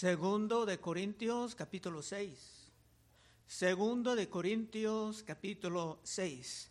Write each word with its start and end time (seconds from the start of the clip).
Segundo 0.00 0.64
de 0.64 0.80
Corintios 0.80 1.54
capítulo 1.54 2.00
6. 2.00 2.72
Segundo 3.46 4.16
de 4.16 4.30
Corintios 4.30 5.22
capítulo 5.22 6.00
6. 6.04 6.70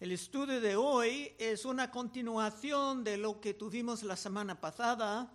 El 0.00 0.12
estudio 0.12 0.60
de 0.60 0.76
hoy 0.76 1.34
es 1.38 1.64
una 1.64 1.90
continuación 1.90 3.04
de 3.04 3.16
lo 3.16 3.40
que 3.40 3.54
tuvimos 3.54 4.02
la 4.02 4.16
semana 4.16 4.60
pasada 4.60 5.32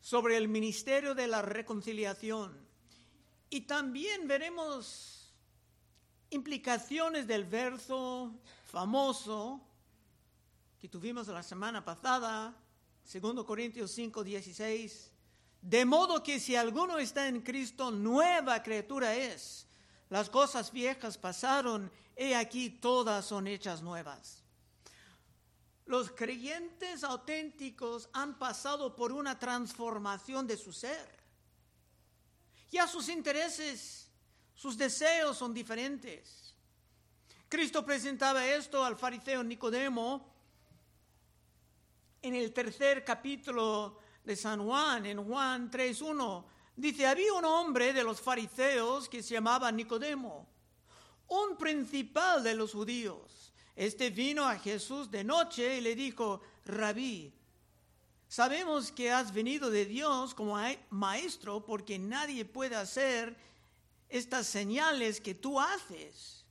sobre 0.00 0.38
el 0.38 0.48
ministerio 0.48 1.14
de 1.14 1.26
la 1.26 1.42
reconciliación. 1.42 2.56
Y 3.50 3.66
también 3.66 4.26
veremos 4.26 5.34
implicaciones 6.30 7.26
del 7.26 7.44
verso 7.44 8.32
famoso 8.64 9.60
que 10.78 10.88
tuvimos 10.88 11.28
la 11.28 11.42
semana 11.42 11.84
pasada, 11.84 12.56
segundo 13.04 13.44
Corintios 13.44 13.90
5, 13.90 14.24
16 14.24 15.11
de 15.62 15.84
modo 15.84 16.22
que 16.24 16.40
si 16.40 16.56
alguno 16.56 16.98
está 16.98 17.28
en 17.28 17.40
Cristo, 17.40 17.92
nueva 17.92 18.62
criatura 18.62 19.14
es. 19.14 19.66
Las 20.10 20.28
cosas 20.28 20.72
viejas 20.72 21.16
pasaron, 21.16 21.90
he 22.16 22.34
aquí 22.34 22.68
todas 22.68 23.24
son 23.24 23.46
hechas 23.46 23.80
nuevas. 23.80 24.42
Los 25.86 26.10
creyentes 26.10 27.04
auténticos 27.04 28.08
han 28.12 28.38
pasado 28.38 28.96
por 28.96 29.12
una 29.12 29.38
transformación 29.38 30.46
de 30.48 30.56
su 30.56 30.72
ser. 30.72 31.08
Ya 32.70 32.88
sus 32.88 33.08
intereses, 33.08 34.10
sus 34.54 34.76
deseos 34.76 35.36
son 35.36 35.54
diferentes. 35.54 36.56
Cristo 37.48 37.84
presentaba 37.84 38.46
esto 38.46 38.84
al 38.84 38.96
fariseo 38.96 39.44
Nicodemo 39.44 40.32
en 42.20 42.34
el 42.34 42.52
tercer 42.52 43.04
capítulo 43.04 44.01
de 44.24 44.36
San 44.36 44.64
Juan, 44.64 45.06
en 45.06 45.24
Juan 45.24 45.70
3.1, 45.70 46.44
dice, 46.76 47.06
había 47.06 47.32
un 47.34 47.44
hombre 47.44 47.92
de 47.92 48.04
los 48.04 48.20
fariseos 48.20 49.08
que 49.08 49.22
se 49.22 49.34
llamaba 49.34 49.70
Nicodemo, 49.72 50.48
un 51.28 51.56
principal 51.56 52.42
de 52.42 52.54
los 52.54 52.72
judíos. 52.72 53.52
Este 53.74 54.10
vino 54.10 54.44
a 54.44 54.58
Jesús 54.58 55.10
de 55.10 55.24
noche 55.24 55.78
y 55.78 55.80
le 55.80 55.94
dijo, 55.94 56.40
rabí, 56.64 57.32
sabemos 58.28 58.92
que 58.92 59.10
has 59.10 59.32
venido 59.32 59.70
de 59.70 59.86
Dios 59.86 60.34
como 60.34 60.56
maestro 60.90 61.64
porque 61.64 61.98
nadie 61.98 62.44
puede 62.44 62.76
hacer 62.76 63.36
estas 64.08 64.46
señales 64.46 65.20
que 65.20 65.34
tú 65.34 65.58
haces 65.58 66.42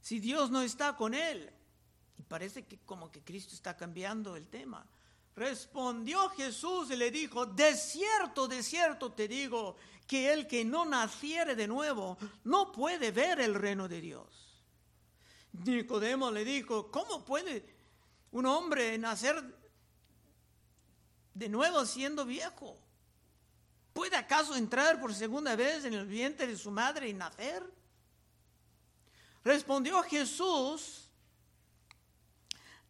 si 0.00 0.18
Dios 0.18 0.50
no 0.50 0.62
está 0.62 0.96
con 0.96 1.14
él. 1.14 1.50
Y 2.18 2.22
parece 2.22 2.66
que 2.66 2.78
como 2.78 3.10
que 3.10 3.22
Cristo 3.22 3.54
está 3.54 3.76
cambiando 3.76 4.36
el 4.36 4.46
tema. 4.48 4.86
Respondió 5.36 6.28
Jesús 6.30 6.90
y 6.90 6.96
le 6.96 7.10
dijo, 7.10 7.46
de 7.46 7.74
cierto, 7.74 8.48
de 8.48 8.62
cierto 8.62 9.12
te 9.12 9.28
digo, 9.28 9.76
que 10.06 10.32
el 10.32 10.46
que 10.46 10.64
no 10.64 10.84
naciere 10.84 11.54
de 11.54 11.68
nuevo 11.68 12.18
no 12.44 12.72
puede 12.72 13.12
ver 13.12 13.40
el 13.40 13.54
reino 13.54 13.88
de 13.88 14.00
Dios. 14.00 14.26
Nicodemo 15.52 16.30
le 16.30 16.44
dijo, 16.44 16.90
¿cómo 16.90 17.24
puede 17.24 17.64
un 18.32 18.46
hombre 18.46 18.98
nacer 18.98 19.42
de 21.34 21.48
nuevo 21.48 21.84
siendo 21.86 22.24
viejo? 22.24 22.76
¿Puede 23.92 24.16
acaso 24.16 24.54
entrar 24.56 25.00
por 25.00 25.14
segunda 25.14 25.56
vez 25.56 25.84
en 25.84 25.94
el 25.94 26.06
vientre 26.06 26.46
de 26.46 26.56
su 26.56 26.70
madre 26.70 27.08
y 27.08 27.12
nacer? 27.12 27.62
Respondió 29.42 30.02
Jesús, 30.02 31.09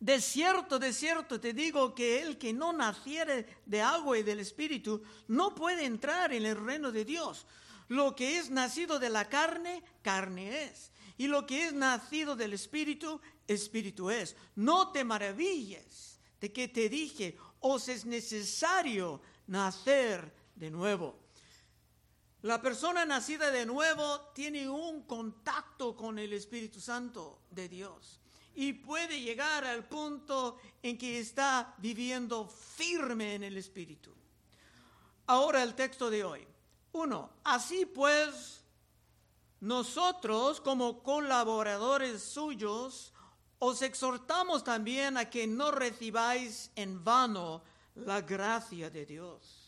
de 0.01 0.19
cierto, 0.23 0.79
de 0.79 0.95
cierto 0.95 1.39
te 1.39 1.53
digo 1.53 1.95
que 1.95 2.23
el 2.23 2.39
que 2.39 2.55
no 2.55 2.73
naciere 2.73 3.47
de 3.67 3.83
agua 3.83 4.19
y 4.19 4.23
del 4.23 4.41
Espíritu 4.41 5.03
no 5.29 5.55
puede 5.55 5.85
entrar 5.85 6.33
en 6.33 6.47
el 6.47 6.57
reino 6.57 6.91
de 6.91 7.05
Dios. 7.05 7.47
Lo 7.89 8.17
que 8.17 8.39
es 8.39 8.49
nacido 8.51 8.99
de 8.99 9.11
la 9.11 9.29
carne, 9.29 9.83
carne 10.01 10.65
es. 10.65 10.91
Y 11.19 11.27
lo 11.27 11.47
que 11.47 11.67
es 11.67 11.75
nacido 11.75 12.35
del 12.35 12.55
Espíritu, 12.55 13.21
Espíritu 13.47 14.09
es. 14.09 14.37
No 14.57 14.91
te 14.91 15.05
maravilles 15.05 16.19
de 16.41 16.51
que 16.51 16.69
te 16.69 16.89
dije, 16.89 17.37
os 17.61 17.89
es 17.89 18.07
necesario 18.07 19.21
nacer 19.49 20.33
de 20.55 20.71
nuevo. 20.71 21.19
La 22.41 22.63
persona 22.63 23.05
nacida 23.05 23.51
de 23.51 23.67
nuevo 23.67 24.31
tiene 24.35 24.67
un 24.67 25.03
contacto 25.03 25.95
con 25.95 26.19
el 26.19 26.33
Espíritu 26.33 26.81
Santo 26.81 27.43
de 27.51 27.69
Dios 27.69 28.20
y 28.55 28.73
puede 28.73 29.21
llegar 29.21 29.65
al 29.65 29.85
punto 29.85 30.59
en 30.83 30.99
que 30.99 31.19
está 31.19 31.75
viviendo 31.79 32.47
firme 32.49 33.35
en 33.35 33.45
el 33.45 33.57
Espíritu. 33.57 34.13
Ahora 35.27 35.63
el 35.63 35.75
texto 35.75 36.11
de 36.11 36.25
hoy. 36.25 36.47
Uno, 36.93 37.31
así 37.45 37.87
pues, 37.87 38.63
nosotros 39.61 40.61
como 40.61 41.03
colaboradores 41.03 42.23
suyos, 42.23 43.13
os 43.59 43.83
exhortamos 43.83 44.65
también 44.65 45.17
a 45.17 45.31
que 45.31 45.47
no 45.47 45.71
recibáis 45.71 46.71
en 46.75 47.05
vano 47.05 47.63
la 47.95 48.23
gracia 48.23 48.91
de 48.91 49.07
Dios 49.07 49.60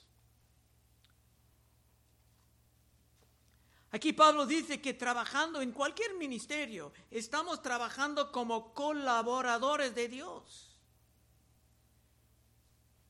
Aquí 3.94 4.14
Pablo 4.14 4.46
dice 4.46 4.80
que 4.80 4.94
trabajando 4.94 5.60
en 5.60 5.70
cualquier 5.70 6.14
ministerio, 6.14 6.94
estamos 7.10 7.60
trabajando 7.60 8.32
como 8.32 8.72
colaboradores 8.72 9.94
de 9.94 10.08
Dios. 10.08 10.78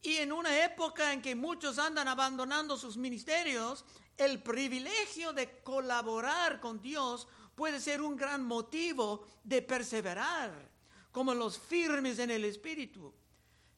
Y 0.03 0.17
en 0.17 0.33
una 0.33 0.65
época 0.65 1.13
en 1.13 1.23
que 1.23 1.37
muchos 1.37 1.79
andan 1.79 2.09
abandonando 2.09 2.77
sus 2.77 2.97
ministerios, 2.97 3.85
el 4.17 4.43
privilegio 4.43 5.33
de 5.33 5.61
colaborar 5.61 6.59
con 6.59 6.83
Dios 6.83 7.29
puede 7.55 7.79
ser 7.79 8.03
un 8.03 8.17
gran 8.17 8.45
motivo 8.45 9.25
de 9.45 9.63
perseverar, 9.63 10.69
como 11.13 11.33
los 11.33 11.61
firmes 11.61 12.19
en 12.19 12.33
el 12.33 12.45
Espíritu. 12.45 13.15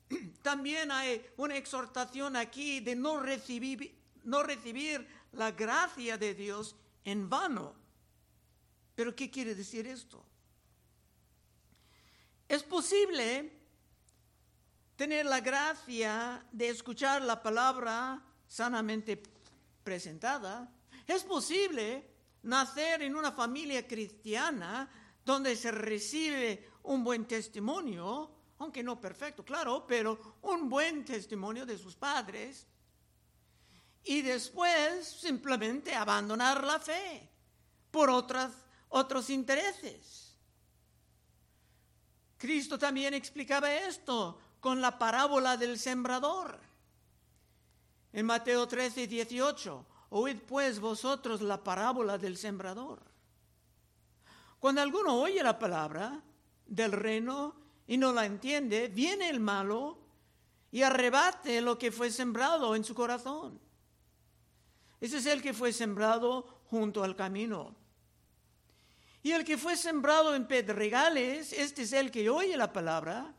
También 0.42 0.90
hay 0.90 1.22
una 1.36 1.58
exhortación 1.58 2.34
aquí 2.34 2.80
de 2.80 2.96
no 2.96 3.20
recibir, 3.20 3.94
no 4.22 4.42
recibir 4.42 5.06
la 5.32 5.50
gracia 5.50 6.16
de 6.16 6.34
Dios 6.34 6.76
en 7.04 7.28
vano. 7.28 7.74
Pero 8.94 9.14
¿qué 9.14 9.30
quiere 9.30 9.54
decir 9.54 9.86
esto? 9.86 10.24
Es 12.48 12.62
posible 12.62 13.52
tener 14.96 15.26
la 15.26 15.40
gracia 15.40 16.44
de 16.52 16.68
escuchar 16.68 17.22
la 17.22 17.42
palabra 17.42 18.22
sanamente 18.46 19.20
presentada. 19.82 20.70
Es 21.06 21.24
posible 21.24 22.08
nacer 22.42 23.02
en 23.02 23.16
una 23.16 23.32
familia 23.32 23.86
cristiana 23.86 24.88
donde 25.24 25.56
se 25.56 25.70
recibe 25.70 26.70
un 26.84 27.02
buen 27.02 27.26
testimonio, 27.26 28.30
aunque 28.58 28.82
no 28.82 29.00
perfecto, 29.00 29.44
claro, 29.44 29.86
pero 29.86 30.36
un 30.42 30.68
buen 30.68 31.04
testimonio 31.04 31.66
de 31.66 31.78
sus 31.78 31.96
padres 31.96 32.66
y 34.04 34.22
después 34.22 35.06
simplemente 35.08 35.94
abandonar 35.94 36.62
la 36.62 36.78
fe 36.78 37.28
por 37.90 38.10
otras, 38.10 38.52
otros 38.90 39.30
intereses. 39.30 40.36
Cristo 42.36 42.78
también 42.78 43.14
explicaba 43.14 43.72
esto 43.72 44.38
con 44.60 44.80
la 44.80 44.98
parábola 44.98 45.56
del 45.56 45.78
sembrador. 45.78 46.58
En 48.12 48.26
Mateo 48.26 48.68
13, 48.68 49.06
18, 49.06 49.86
oíd 50.10 50.38
pues 50.46 50.78
vosotros 50.78 51.40
la 51.40 51.64
parábola 51.64 52.18
del 52.18 52.36
sembrador. 52.36 53.02
Cuando 54.60 54.82
alguno 54.82 55.20
oye 55.20 55.42
la 55.42 55.58
palabra 55.58 56.22
del 56.66 56.92
reino 56.92 57.54
y 57.86 57.96
no 57.96 58.12
la 58.12 58.26
entiende, 58.26 58.88
viene 58.88 59.28
el 59.30 59.40
malo 59.40 59.98
y 60.70 60.82
arrebate 60.82 61.60
lo 61.60 61.78
que 61.78 61.92
fue 61.92 62.10
sembrado 62.10 62.74
en 62.74 62.84
su 62.84 62.94
corazón. 62.94 63.63
Ese 65.04 65.18
es 65.18 65.26
el 65.26 65.42
que 65.42 65.52
fue 65.52 65.70
sembrado 65.70 66.62
junto 66.70 67.04
al 67.04 67.14
camino. 67.14 67.76
Y 69.22 69.32
el 69.32 69.44
que 69.44 69.58
fue 69.58 69.76
sembrado 69.76 70.34
en 70.34 70.46
pedregales, 70.46 71.52
este 71.52 71.82
es 71.82 71.92
el 71.92 72.10
que 72.10 72.30
oye 72.30 72.56
la 72.56 72.72
palabra 72.72 73.34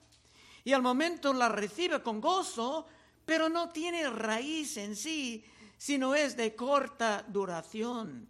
y 0.63 0.73
al 0.73 0.83
momento 0.83 1.33
la 1.33 1.49
recibe 1.49 2.03
con 2.03 2.21
gozo, 2.21 2.85
pero 3.25 3.49
no 3.49 3.69
tiene 3.69 4.07
raíz 4.11 4.77
en 4.77 4.95
sí, 4.95 5.43
sino 5.75 6.13
es 6.13 6.37
de 6.37 6.55
corta 6.55 7.25
duración. 7.27 8.29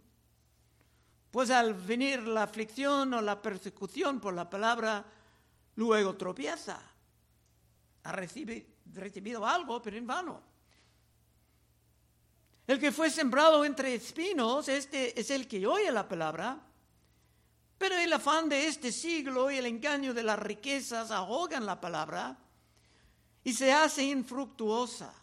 Pues 1.30 1.50
al 1.50 1.74
venir 1.74 2.22
la 2.22 2.44
aflicción 2.44 3.12
o 3.12 3.20
la 3.20 3.42
persecución 3.42 4.18
por 4.18 4.32
la 4.32 4.48
palabra, 4.48 5.04
luego 5.74 6.16
tropieza. 6.16 6.80
Ha 8.04 8.12
recibido 8.12 9.44
algo, 9.44 9.82
pero 9.82 9.98
en 9.98 10.06
vano. 10.06 10.55
El 12.66 12.80
que 12.80 12.90
fue 12.90 13.10
sembrado 13.10 13.64
entre 13.64 13.94
espinos, 13.94 14.68
este 14.68 15.18
es 15.18 15.30
el 15.30 15.46
que 15.46 15.66
oye 15.66 15.90
la 15.92 16.08
palabra, 16.08 16.60
pero 17.78 17.94
el 17.94 18.12
afán 18.12 18.48
de 18.48 18.66
este 18.66 18.90
siglo 18.90 19.50
y 19.50 19.58
el 19.58 19.66
engaño 19.66 20.12
de 20.12 20.24
las 20.24 20.38
riquezas 20.38 21.10
ahogan 21.10 21.64
la 21.64 21.80
palabra 21.80 22.38
y 23.44 23.52
se 23.52 23.72
hace 23.72 24.02
infructuosa. 24.02 25.14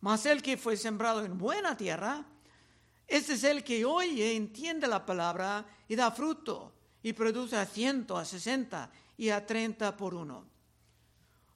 Mas 0.00 0.26
el 0.26 0.42
que 0.42 0.56
fue 0.56 0.76
sembrado 0.76 1.24
en 1.24 1.36
buena 1.36 1.76
tierra, 1.76 2.24
este 3.08 3.32
es 3.32 3.42
el 3.42 3.64
que 3.64 3.84
oye, 3.84 4.36
entiende 4.36 4.86
la 4.86 5.04
palabra 5.04 5.66
y 5.88 5.96
da 5.96 6.12
fruto 6.12 6.72
y 7.02 7.12
produce 7.12 7.56
a 7.56 7.66
ciento, 7.66 8.16
a 8.16 8.24
sesenta 8.24 8.90
y 9.16 9.30
a 9.30 9.44
treinta 9.44 9.96
por 9.96 10.14
uno. 10.14 10.46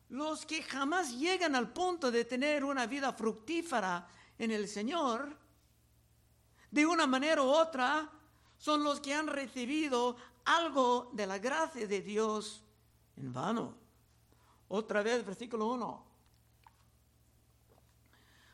Los 0.09 0.45
que 0.45 0.63
jamás 0.63 1.13
llegan 1.13 1.55
al 1.55 1.73
punto 1.73 2.11
de 2.11 2.25
tener 2.25 2.65
una 2.65 2.87
vida 2.87 3.13
fructífera 3.13 4.09
en 4.39 4.51
el 4.51 4.69
Señor, 4.69 5.37
de 6.71 6.87
una 6.87 7.07
manera 7.07 7.43
u 7.43 7.47
otra, 7.47 8.11
son 8.59 8.83
los 8.83 9.01
que 9.01 9.15
han 9.15 9.27
recibido 9.27 10.17
algo 10.45 11.11
de 11.13 11.27
la 11.27 11.39
gracia 11.39 11.87
de 11.87 12.01
Dios 12.01 12.63
en 13.17 13.33
vano. 13.33 13.77
Otra 14.69 15.03
vez, 15.03 15.25
versículo 15.25 15.67
1. 15.69 16.07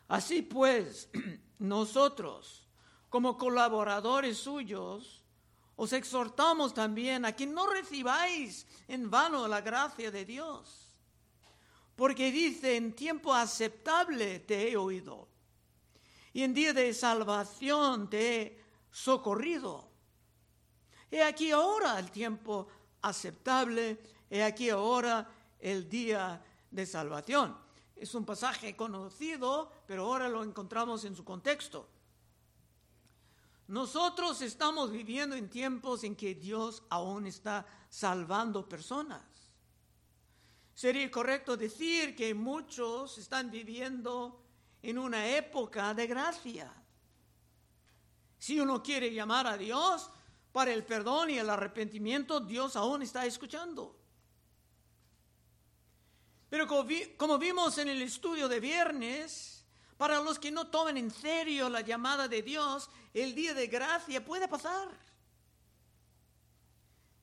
Así 0.08 0.42
pues, 0.42 1.08
nosotros, 1.58 2.68
como 3.08 3.38
colaboradores 3.38 4.38
suyos, 4.38 5.24
os 5.76 5.94
exhortamos 5.94 6.74
también 6.74 7.24
a 7.24 7.32
que 7.32 7.46
no 7.46 7.66
recibáis 7.66 8.66
en 8.86 9.08
vano 9.08 9.48
la 9.48 9.62
gracia 9.62 10.10
de 10.10 10.26
Dios. 10.26 10.94
Porque 11.96 12.30
dice, 12.30 12.76
en 12.76 12.94
tiempo 12.94 13.32
aceptable 13.32 14.40
te 14.40 14.70
he 14.70 14.76
oído, 14.76 15.29
y 16.32 16.42
en 16.42 16.54
día 16.54 16.72
de 16.72 16.94
salvación 16.94 18.08
te 18.08 18.42
he 18.42 18.64
socorrido. 18.90 19.88
He 21.10 21.22
aquí 21.22 21.50
ahora 21.50 21.98
el 21.98 22.10
tiempo 22.10 22.68
aceptable, 23.02 23.98
he 24.28 24.42
aquí 24.42 24.70
ahora 24.70 25.28
el 25.58 25.88
día 25.88 26.42
de 26.70 26.86
salvación. 26.86 27.56
Es 27.96 28.14
un 28.14 28.24
pasaje 28.24 28.76
conocido, 28.76 29.70
pero 29.86 30.04
ahora 30.04 30.28
lo 30.28 30.44
encontramos 30.44 31.04
en 31.04 31.16
su 31.16 31.24
contexto. 31.24 31.88
Nosotros 33.68 34.40
estamos 34.42 34.90
viviendo 34.90 35.36
en 35.36 35.48
tiempos 35.48 36.02
en 36.04 36.16
que 36.16 36.34
Dios 36.34 36.82
aún 36.88 37.26
está 37.26 37.66
salvando 37.88 38.68
personas. 38.68 39.22
Sería 40.74 41.10
correcto 41.10 41.56
decir 41.56 42.16
que 42.16 42.34
muchos 42.34 43.18
están 43.18 43.50
viviendo 43.50 44.39
en 44.82 44.98
una 44.98 45.26
época 45.26 45.94
de 45.94 46.06
gracia. 46.06 46.72
Si 48.38 48.58
uno 48.58 48.82
quiere 48.82 49.12
llamar 49.12 49.46
a 49.46 49.58
Dios 49.58 50.10
para 50.52 50.72
el 50.72 50.84
perdón 50.84 51.30
y 51.30 51.38
el 51.38 51.50
arrepentimiento, 51.50 52.40
Dios 52.40 52.76
aún 52.76 53.02
está 53.02 53.26
escuchando. 53.26 54.00
Pero 56.48 56.66
como, 56.66 57.38
vimos 57.38 57.78
en 57.78 57.88
el 57.88 58.02
estudio 58.02 58.48
de 58.48 58.58
viernes, 58.58 59.64
para 59.96 60.20
los 60.20 60.38
que 60.38 60.50
no 60.50 60.66
toman 60.66 60.96
en 60.96 61.10
serio 61.10 61.68
la 61.68 61.82
llamada 61.82 62.26
de 62.26 62.42
Dios, 62.42 62.90
el 63.14 63.34
día 63.34 63.54
de 63.54 63.68
gracia 63.68 64.24
puede 64.24 64.48
pasar. 64.48 64.88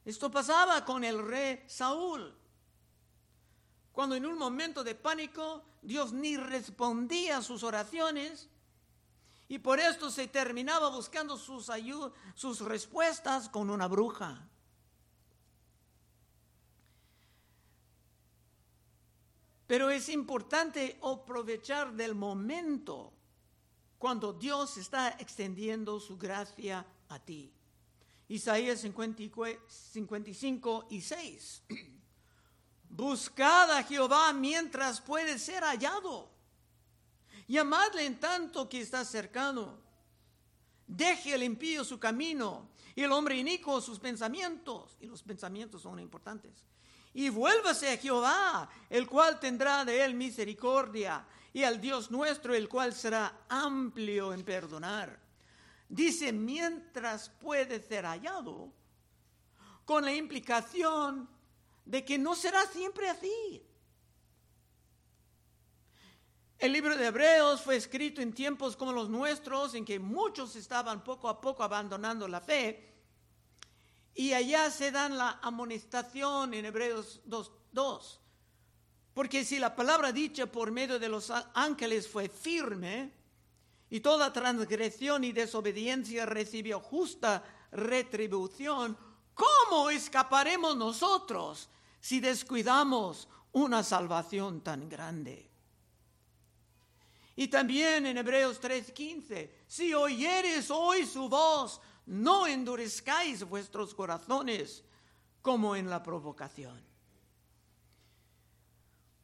Esto 0.05 0.31
pasaba 0.31 0.85
con 0.85 1.03
el 1.03 1.27
rey 1.27 1.65
Saúl, 1.67 2.33
cuando 3.97 4.15
en 4.15 4.27
un 4.27 4.37
momento 4.37 4.83
de 4.83 4.93
pánico 4.93 5.65
Dios 5.81 6.13
ni 6.13 6.37
respondía 6.37 7.37
a 7.37 7.41
sus 7.41 7.63
oraciones 7.63 8.47
y 9.47 9.57
por 9.57 9.79
esto 9.79 10.11
se 10.11 10.27
terminaba 10.27 10.89
buscando 10.89 11.35
sus, 11.35 11.71
sus 12.35 12.61
respuestas 12.61 13.49
con 13.49 13.71
una 13.71 13.87
bruja. 13.87 14.47
Pero 19.65 19.89
es 19.89 20.09
importante 20.09 20.99
aprovechar 21.01 21.91
del 21.93 22.13
momento 22.13 23.11
cuando 23.97 24.31
Dios 24.31 24.77
está 24.77 25.09
extendiendo 25.17 25.99
su 25.99 26.19
gracia 26.19 26.85
a 27.09 27.17
ti. 27.17 27.51
Isaías 28.27 28.81
55 28.81 30.87
y 30.91 31.01
6. 31.01 31.63
Buscad 32.89 33.71
a 33.71 33.83
Jehová 33.83 34.33
mientras 34.33 35.01
puede 35.01 35.37
ser 35.37 35.63
hallado. 35.63 36.31
Llamadle 37.47 38.05
en 38.05 38.19
tanto 38.19 38.67
que 38.67 38.81
está 38.81 39.05
cercano. 39.05 39.79
Deje 40.85 41.33
el 41.33 41.43
impío 41.43 41.83
su 41.83 41.99
camino 41.99 42.69
y 42.95 43.03
el 43.03 43.11
hombre 43.11 43.37
inicuo 43.37 43.81
sus 43.81 43.99
pensamientos. 43.99 44.97
Y 44.99 45.05
los 45.05 45.21
pensamientos 45.23 45.81
son 45.81 45.99
importantes 45.99 46.67
y 47.17 47.29
vuélvase 47.29 47.91
a 47.91 47.97
Jehová, 47.97 48.69
el 48.91 49.07
cual 49.07 49.39
tendrá 49.39 49.83
de 49.83 50.05
él 50.05 50.13
misericordia, 50.13 51.25
y 51.51 51.63
al 51.63 51.81
Dios 51.81 52.11
nuestro, 52.11 52.53
el 52.53 52.69
cual 52.69 52.93
será 52.93 53.45
amplio 53.49 54.35
en 54.35 54.43
perdonar. 54.43 55.19
Dice, 55.89 56.31
mientras 56.31 57.29
puede 57.29 57.81
ser 57.81 58.05
hallado, 58.05 58.71
con 59.83 60.05
la 60.05 60.13
implicación 60.13 61.27
de 61.87 62.03
que 62.03 62.17
no 62.17 62.35
será 62.35 62.65
siempre 62.67 63.09
así. 63.09 63.63
El 66.59 66.73
libro 66.73 66.97
de 66.97 67.05
Hebreos 67.05 67.61
fue 67.61 67.77
escrito 67.77 68.21
en 68.21 68.33
tiempos 68.33 68.75
como 68.75 68.91
los 68.91 69.09
nuestros, 69.09 69.73
en 69.73 69.85
que 69.85 69.99
muchos 69.99 70.55
estaban 70.55 71.03
poco 71.03 71.29
a 71.29 71.39
poco 71.39 71.63
abandonando 71.63 72.27
la 72.27 72.41
fe, 72.41 72.93
y 74.13 74.33
allá 74.33 74.69
se 74.71 74.91
dan 74.91 75.17
la 75.17 75.39
amonestación 75.41 76.53
en 76.55 76.65
Hebreos 76.65 77.21
2.2. 77.27 78.17
Porque 79.13 79.45
si 79.45 79.59
la 79.59 79.75
palabra 79.75 80.11
dicha 80.11 80.47
por 80.47 80.71
medio 80.71 80.99
de 80.99 81.09
los 81.09 81.31
ángeles 81.53 82.07
fue 82.07 82.27
firme, 82.27 83.13
y 83.89 84.01
toda 84.01 84.33
transgresión 84.33 85.23
y 85.23 85.31
desobediencia 85.31 86.25
recibió 86.25 86.81
justa 86.81 87.43
retribución, 87.71 88.97
¿cómo 89.33 89.89
escaparemos 89.89 90.75
nosotros 90.75 91.69
si 91.99 92.19
descuidamos 92.19 93.27
una 93.51 93.83
salvación 93.83 94.61
tan 94.61 94.87
grande? 94.87 95.49
Y 97.35 97.47
también 97.49 98.05
en 98.07 98.17
Hebreos 98.17 98.59
3:15, 98.59 99.51
si 99.67 99.93
oyeres 99.93 100.71
hoy 100.71 101.05
su 101.05 101.29
voz, 101.29 101.79
no 102.07 102.47
endurezcáis 102.47 103.43
vuestros 103.43 103.93
corazones 103.93 104.83
como 105.41 105.75
en 105.75 105.89
la 105.89 106.01
provocación. 106.01 106.81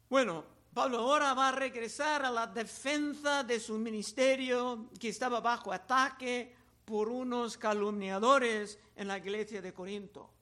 Bueno, 0.08 0.44
Pablo 0.72 0.98
ahora 0.98 1.34
va 1.34 1.48
a 1.48 1.52
regresar 1.52 2.24
a 2.24 2.30
la 2.30 2.46
defensa 2.46 3.42
de 3.42 3.58
su 3.58 3.78
ministerio 3.78 4.90
que 4.98 5.08
estaba 5.08 5.40
bajo 5.40 5.72
ataque 5.72 6.54
por 6.84 7.08
unos 7.08 7.56
calumniadores 7.56 8.78
en 8.94 9.08
la 9.08 9.18
iglesia 9.18 9.62
de 9.62 9.72
Corinto. 9.72 10.33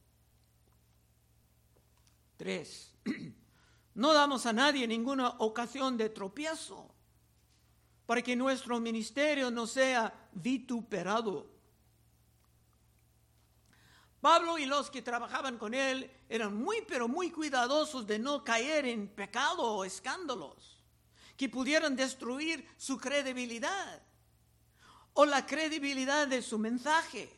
Tres, 2.37 2.93
no 3.95 4.13
damos 4.13 4.47
a 4.47 4.53
nadie 4.53 4.87
ninguna 4.87 5.31
ocasión 5.39 5.97
de 5.97 6.09
tropiezo 6.09 6.95
para 8.07 8.23
que 8.23 8.37
nuestro 8.37 8.81
ministerio 8.81 9.51
no 9.51 9.67
sea 9.67 10.29
vituperado 10.33 11.53
Pablo 14.23 14.57
y 14.57 14.67
los 14.67 14.89
que 14.89 15.03
trabajaban 15.03 15.59
con 15.59 15.75
él 15.75 16.09
eran 16.29 16.55
muy, 16.55 16.81
pero 16.87 17.09
muy 17.09 17.33
cuidadosos 17.33 18.07
de 18.07 18.21
no 18.21 18.45
caer 18.45 18.87
en 18.87 19.09
pecado 19.09 19.65
o 19.65 19.85
escándalos 19.85 20.81
que 21.37 21.49
pudieran 21.49 21.97
destruir 21.97 22.65
su 22.77 22.99
credibilidad 22.99 24.01
o 25.15 25.27
la 25.27 25.45
credibilidad 25.45 26.29
de 26.29 26.41
su 26.41 26.57
mensaje. 26.57 27.37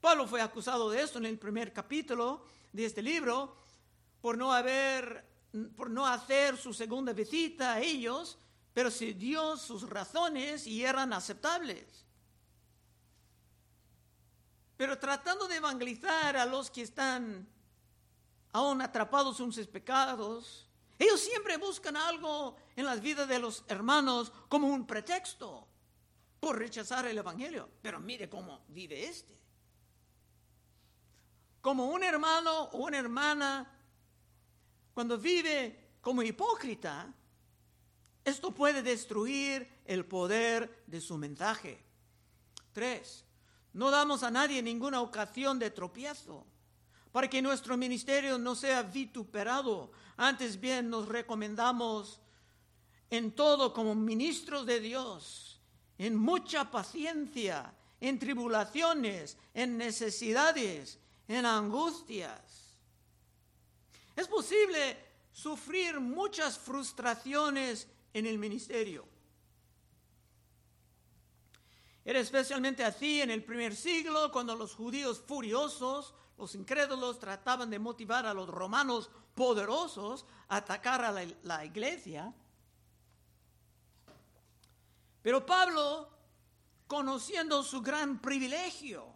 Pablo 0.00 0.26
fue 0.26 0.40
acusado 0.40 0.88
de 0.88 1.02
esto 1.02 1.18
en 1.18 1.26
el 1.26 1.38
primer 1.38 1.74
capítulo 1.74 2.46
de 2.74 2.84
este 2.84 3.00
libro 3.02 3.56
por 4.20 4.36
no 4.36 4.52
haber, 4.52 5.24
por 5.76 5.88
no 5.88 6.06
hacer 6.06 6.56
su 6.56 6.74
segunda 6.74 7.12
visita 7.12 7.74
a 7.74 7.80
ellos, 7.80 8.36
pero 8.72 8.90
se 8.90 9.14
dio 9.14 9.56
sus 9.56 9.88
razones 9.88 10.66
y 10.66 10.84
eran 10.84 11.12
aceptables. 11.12 12.04
Pero 14.76 14.98
tratando 14.98 15.46
de 15.46 15.56
evangelizar 15.56 16.36
a 16.36 16.44
los 16.44 16.68
que 16.68 16.82
están 16.82 17.46
aún 18.52 18.82
atrapados 18.82 19.38
en 19.38 19.52
sus 19.52 19.68
pecados, 19.68 20.68
ellos 20.98 21.20
siempre 21.20 21.56
buscan 21.58 21.96
algo 21.96 22.56
en 22.74 22.86
las 22.86 23.00
vidas 23.00 23.28
de 23.28 23.38
los 23.38 23.64
hermanos 23.68 24.32
como 24.48 24.66
un 24.66 24.84
pretexto 24.84 25.68
por 26.40 26.58
rechazar 26.58 27.06
el 27.06 27.18
Evangelio. 27.18 27.70
Pero 27.80 28.00
mire 28.00 28.28
cómo 28.28 28.64
vive 28.68 29.04
este. 29.04 29.43
Como 31.64 31.86
un 31.86 32.04
hermano 32.04 32.64
o 32.72 32.84
una 32.84 32.98
hermana, 32.98 33.66
cuando 34.92 35.16
vive 35.16 35.94
como 36.02 36.22
hipócrita, 36.22 37.10
esto 38.22 38.50
puede 38.50 38.82
destruir 38.82 39.66
el 39.86 40.04
poder 40.04 40.84
de 40.86 41.00
su 41.00 41.16
mensaje. 41.16 41.82
Tres, 42.74 43.24
no 43.72 43.90
damos 43.90 44.22
a 44.24 44.30
nadie 44.30 44.62
ninguna 44.62 45.00
ocasión 45.00 45.58
de 45.58 45.70
tropiezo 45.70 46.44
para 47.12 47.30
que 47.30 47.40
nuestro 47.40 47.78
ministerio 47.78 48.36
no 48.36 48.54
sea 48.54 48.82
vituperado. 48.82 49.90
Antes 50.18 50.60
bien 50.60 50.90
nos 50.90 51.08
recomendamos 51.08 52.20
en 53.08 53.32
todo 53.32 53.72
como 53.72 53.94
ministros 53.94 54.66
de 54.66 54.80
Dios, 54.80 55.62
en 55.96 56.14
mucha 56.14 56.70
paciencia, 56.70 57.74
en 58.00 58.18
tribulaciones, 58.18 59.38
en 59.54 59.78
necesidades, 59.78 61.00
en 61.28 61.46
angustias. 61.46 62.76
Es 64.16 64.28
posible 64.28 64.98
sufrir 65.32 66.00
muchas 66.00 66.58
frustraciones 66.58 67.88
en 68.12 68.26
el 68.26 68.38
ministerio. 68.38 69.04
Era 72.04 72.20
especialmente 72.20 72.84
así 72.84 73.22
en 73.22 73.30
el 73.30 73.42
primer 73.42 73.74
siglo, 73.74 74.30
cuando 74.30 74.54
los 74.54 74.74
judíos 74.74 75.20
furiosos, 75.26 76.14
los 76.36 76.54
incrédulos, 76.54 77.18
trataban 77.18 77.70
de 77.70 77.78
motivar 77.78 78.26
a 78.26 78.34
los 78.34 78.48
romanos 78.48 79.10
poderosos 79.34 80.26
a 80.48 80.56
atacar 80.56 81.02
a 81.04 81.12
la, 81.42 81.64
iglesia. 81.64 82.32
Pero 85.22 85.46
Pablo, 85.46 86.10
conociendo 86.86 87.62
su 87.62 87.80
gran 87.80 88.20
privilegio 88.20 89.06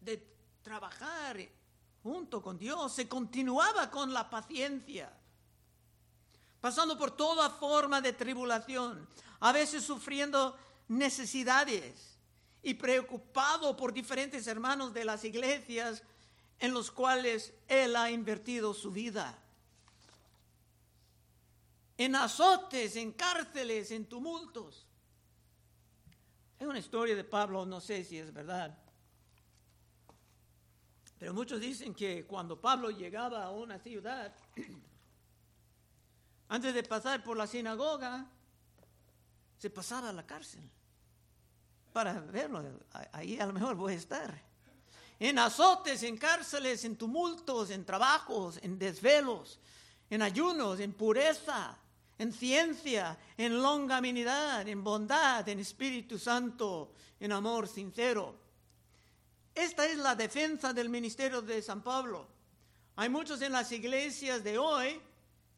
de 0.00 0.26
trabajar 0.70 1.36
junto 2.00 2.40
con 2.40 2.56
Dios, 2.56 2.92
se 2.92 3.08
continuaba 3.08 3.90
con 3.90 4.14
la 4.14 4.30
paciencia, 4.30 5.12
pasando 6.60 6.96
por 6.96 7.10
toda 7.10 7.50
forma 7.50 8.00
de 8.00 8.12
tribulación, 8.12 9.08
a 9.40 9.50
veces 9.50 9.82
sufriendo 9.82 10.56
necesidades 10.86 12.16
y 12.62 12.74
preocupado 12.74 13.76
por 13.76 13.92
diferentes 13.92 14.46
hermanos 14.46 14.94
de 14.94 15.04
las 15.04 15.24
iglesias 15.24 16.04
en 16.60 16.72
los 16.72 16.92
cuales 16.92 17.52
él 17.66 17.96
ha 17.96 18.08
invertido 18.12 18.72
su 18.72 18.92
vida. 18.92 19.36
En 21.98 22.14
azotes, 22.14 22.94
en 22.94 23.10
cárceles, 23.10 23.90
en 23.90 24.06
tumultos. 24.06 24.86
Es 26.60 26.66
una 26.68 26.78
historia 26.78 27.16
de 27.16 27.24
Pablo, 27.24 27.66
no 27.66 27.80
sé 27.80 28.04
si 28.04 28.18
es 28.18 28.32
verdad. 28.32 28.78
Pero 31.20 31.34
muchos 31.34 31.60
dicen 31.60 31.94
que 31.94 32.24
cuando 32.24 32.58
Pablo 32.58 32.90
llegaba 32.90 33.44
a 33.44 33.50
una 33.50 33.78
ciudad, 33.78 34.34
antes 36.48 36.72
de 36.72 36.82
pasar 36.82 37.22
por 37.22 37.36
la 37.36 37.46
sinagoga, 37.46 38.26
se 39.58 39.68
pasaba 39.68 40.08
a 40.08 40.12
la 40.14 40.26
cárcel 40.26 40.62
para 41.92 42.14
verlo. 42.20 42.64
Ahí 43.12 43.38
a 43.38 43.44
lo 43.44 43.52
mejor 43.52 43.76
voy 43.76 43.92
a 43.92 43.96
estar. 43.96 44.42
En 45.18 45.38
azotes, 45.38 46.02
en 46.04 46.16
cárceles, 46.16 46.86
en 46.86 46.96
tumultos, 46.96 47.68
en 47.68 47.84
trabajos, 47.84 48.58
en 48.62 48.78
desvelos, 48.78 49.60
en 50.08 50.22
ayunos, 50.22 50.80
en 50.80 50.94
pureza, 50.94 51.76
en 52.16 52.32
ciencia, 52.32 53.18
en 53.36 53.62
longanimidad, 53.62 54.66
en 54.66 54.82
bondad, 54.82 55.46
en 55.46 55.60
Espíritu 55.60 56.18
Santo, 56.18 56.94
en 57.20 57.32
amor 57.32 57.68
sincero. 57.68 58.39
Esta 59.54 59.84
es 59.86 59.98
la 59.98 60.14
defensa 60.14 60.72
del 60.72 60.88
ministerio 60.88 61.42
de 61.42 61.60
San 61.60 61.82
Pablo. 61.82 62.26
Hay 62.96 63.08
muchos 63.08 63.40
en 63.42 63.52
las 63.52 63.72
iglesias 63.72 64.44
de 64.44 64.58
hoy 64.58 65.00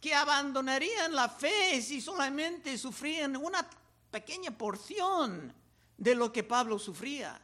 que 0.00 0.14
abandonarían 0.14 1.14
la 1.14 1.28
fe 1.28 1.80
si 1.82 2.00
solamente 2.00 2.76
sufrían 2.78 3.37
una 3.37 3.68
pequeña 4.11 4.50
porción 4.50 5.54
de 5.96 6.14
lo 6.14 6.32
que 6.32 6.42
Pablo 6.42 6.78
sufría. 6.78 7.40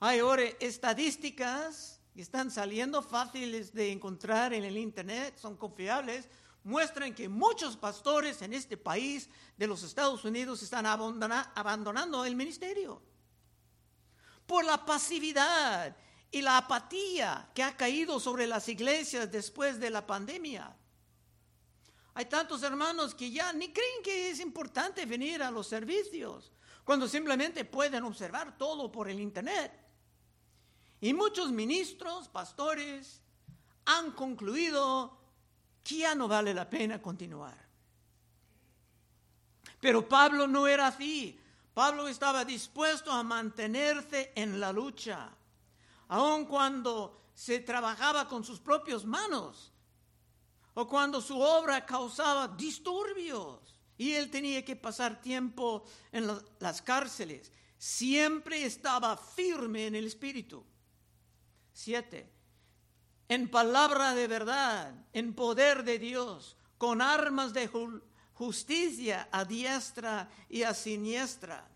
Hay 0.00 0.18
ahora 0.18 0.44
estadísticas 0.60 2.00
que 2.14 2.22
están 2.22 2.50
saliendo 2.50 3.02
fáciles 3.02 3.72
de 3.72 3.90
encontrar 3.90 4.52
en 4.52 4.64
el 4.64 4.76
Internet, 4.76 5.36
son 5.38 5.56
confiables, 5.56 6.28
muestran 6.62 7.14
que 7.14 7.28
muchos 7.28 7.76
pastores 7.76 8.40
en 8.42 8.54
este 8.54 8.76
país 8.76 9.28
de 9.56 9.66
los 9.66 9.82
Estados 9.82 10.24
Unidos 10.24 10.62
están 10.62 10.86
abandonando 10.86 12.24
el 12.24 12.34
ministerio 12.34 13.02
por 14.46 14.64
la 14.64 14.84
pasividad 14.84 15.96
y 16.30 16.42
la 16.42 16.58
apatía 16.58 17.50
que 17.54 17.62
ha 17.62 17.76
caído 17.76 18.18
sobre 18.18 18.46
las 18.46 18.68
iglesias 18.68 19.30
después 19.30 19.78
de 19.78 19.90
la 19.90 20.06
pandemia. 20.06 20.74
Hay 22.14 22.26
tantos 22.26 22.62
hermanos 22.62 23.14
que 23.14 23.30
ya 23.30 23.52
ni 23.52 23.72
creen 23.72 24.02
que 24.02 24.30
es 24.30 24.40
importante 24.40 25.04
venir 25.06 25.42
a 25.42 25.50
los 25.50 25.66
servicios 25.66 26.52
cuando 26.84 27.08
simplemente 27.08 27.64
pueden 27.64 28.04
observar 28.04 28.56
todo 28.56 28.90
por 28.92 29.08
el 29.08 29.20
Internet. 29.20 29.72
Y 31.00 31.12
muchos 31.12 31.50
ministros, 31.50 32.28
pastores, 32.28 33.20
han 33.84 34.12
concluido 34.12 35.18
que 35.82 35.98
ya 35.98 36.14
no 36.14 36.28
vale 36.28 36.54
la 36.54 36.68
pena 36.68 37.00
continuar. 37.00 37.56
Pero 39.80 40.08
Pablo 40.08 40.46
no 40.46 40.66
era 40.66 40.86
así. 40.86 41.38
Pablo 41.74 42.06
estaba 42.06 42.44
dispuesto 42.44 43.10
a 43.10 43.24
mantenerse 43.24 44.32
en 44.36 44.60
la 44.60 44.72
lucha, 44.72 45.30
aun 46.08 46.46
cuando 46.46 47.30
se 47.34 47.58
trabajaba 47.58 48.28
con 48.28 48.44
sus 48.44 48.60
propias 48.60 49.04
manos 49.04 49.72
o 50.74 50.86
cuando 50.86 51.20
su 51.20 51.38
obra 51.40 51.84
causaba 51.84 52.46
disturbios 52.46 53.74
y 53.98 54.12
él 54.12 54.30
tenía 54.30 54.64
que 54.64 54.76
pasar 54.76 55.20
tiempo 55.20 55.84
en 56.12 56.30
las 56.60 56.80
cárceles. 56.80 57.50
Siempre 57.76 58.64
estaba 58.64 59.16
firme 59.16 59.86
en 59.86 59.96
el 59.96 60.06
espíritu. 60.06 60.64
Siete, 61.72 62.32
en 63.28 63.50
palabra 63.50 64.14
de 64.14 64.28
verdad, 64.28 64.94
en 65.12 65.34
poder 65.34 65.82
de 65.82 65.98
Dios, 65.98 66.56
con 66.78 67.02
armas 67.02 67.52
de 67.52 67.66
justicia 68.34 69.28
a 69.30 69.44
diestra 69.44 70.28
y 70.48 70.62
a 70.62 70.74
siniestra. 70.74 71.68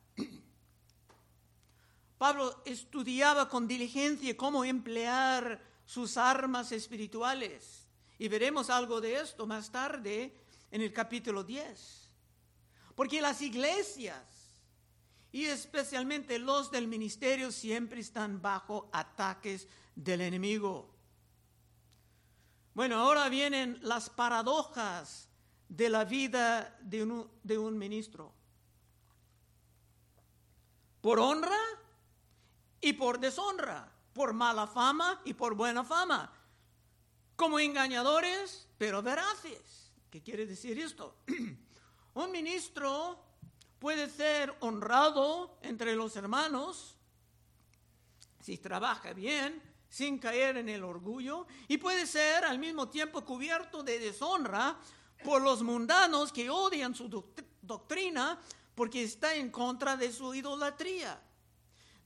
Pablo 2.18 2.62
estudiaba 2.64 3.48
con 3.48 3.68
diligencia 3.68 4.36
cómo 4.36 4.64
emplear 4.64 5.62
sus 5.86 6.16
armas 6.16 6.72
espirituales. 6.72 7.86
Y 8.18 8.26
veremos 8.26 8.68
algo 8.68 9.00
de 9.00 9.20
esto 9.20 9.46
más 9.46 9.70
tarde 9.70 10.34
en 10.72 10.82
el 10.82 10.92
capítulo 10.92 11.44
10. 11.44 12.10
Porque 12.96 13.22
las 13.22 13.40
iglesias, 13.40 14.24
y 15.30 15.44
especialmente 15.44 16.40
los 16.40 16.72
del 16.72 16.88
ministerio, 16.88 17.52
siempre 17.52 18.00
están 18.00 18.42
bajo 18.42 18.90
ataques 18.92 19.68
del 19.94 20.22
enemigo. 20.22 20.92
Bueno, 22.74 22.96
ahora 22.96 23.28
vienen 23.28 23.78
las 23.82 24.10
paradojas 24.10 25.27
de 25.68 25.88
la 25.88 26.04
vida 26.04 26.76
de 26.80 27.02
un, 27.02 27.30
de 27.42 27.58
un 27.58 27.76
ministro. 27.76 28.32
Por 31.00 31.20
honra 31.20 31.58
y 32.80 32.92
por 32.94 33.18
deshonra, 33.20 33.92
por 34.12 34.32
mala 34.32 34.66
fama 34.66 35.20
y 35.24 35.34
por 35.34 35.54
buena 35.54 35.84
fama, 35.84 36.32
como 37.36 37.60
engañadores, 37.60 38.68
pero 38.78 39.02
veraces. 39.02 39.92
¿Qué 40.10 40.22
quiere 40.22 40.46
decir 40.46 40.78
esto? 40.78 41.16
Un 42.14 42.32
ministro 42.32 43.22
puede 43.78 44.08
ser 44.08 44.56
honrado 44.60 45.58
entre 45.62 45.94
los 45.94 46.16
hermanos 46.16 46.98
si 48.48 48.56
trabaja 48.56 49.12
bien, 49.12 49.62
sin 49.90 50.18
caer 50.18 50.56
en 50.56 50.70
el 50.70 50.82
orgullo, 50.82 51.46
y 51.66 51.76
puede 51.76 52.06
ser 52.06 52.46
al 52.46 52.58
mismo 52.58 52.88
tiempo 52.88 53.22
cubierto 53.22 53.82
de 53.82 53.98
deshonra 53.98 54.78
por 55.24 55.42
los 55.42 55.62
mundanos 55.62 56.32
que 56.32 56.50
odian 56.50 56.94
su 56.94 57.08
doctrina 57.62 58.38
porque 58.74 59.02
está 59.02 59.34
en 59.34 59.50
contra 59.50 59.96
de 59.96 60.12
su 60.12 60.34
idolatría. 60.34 61.20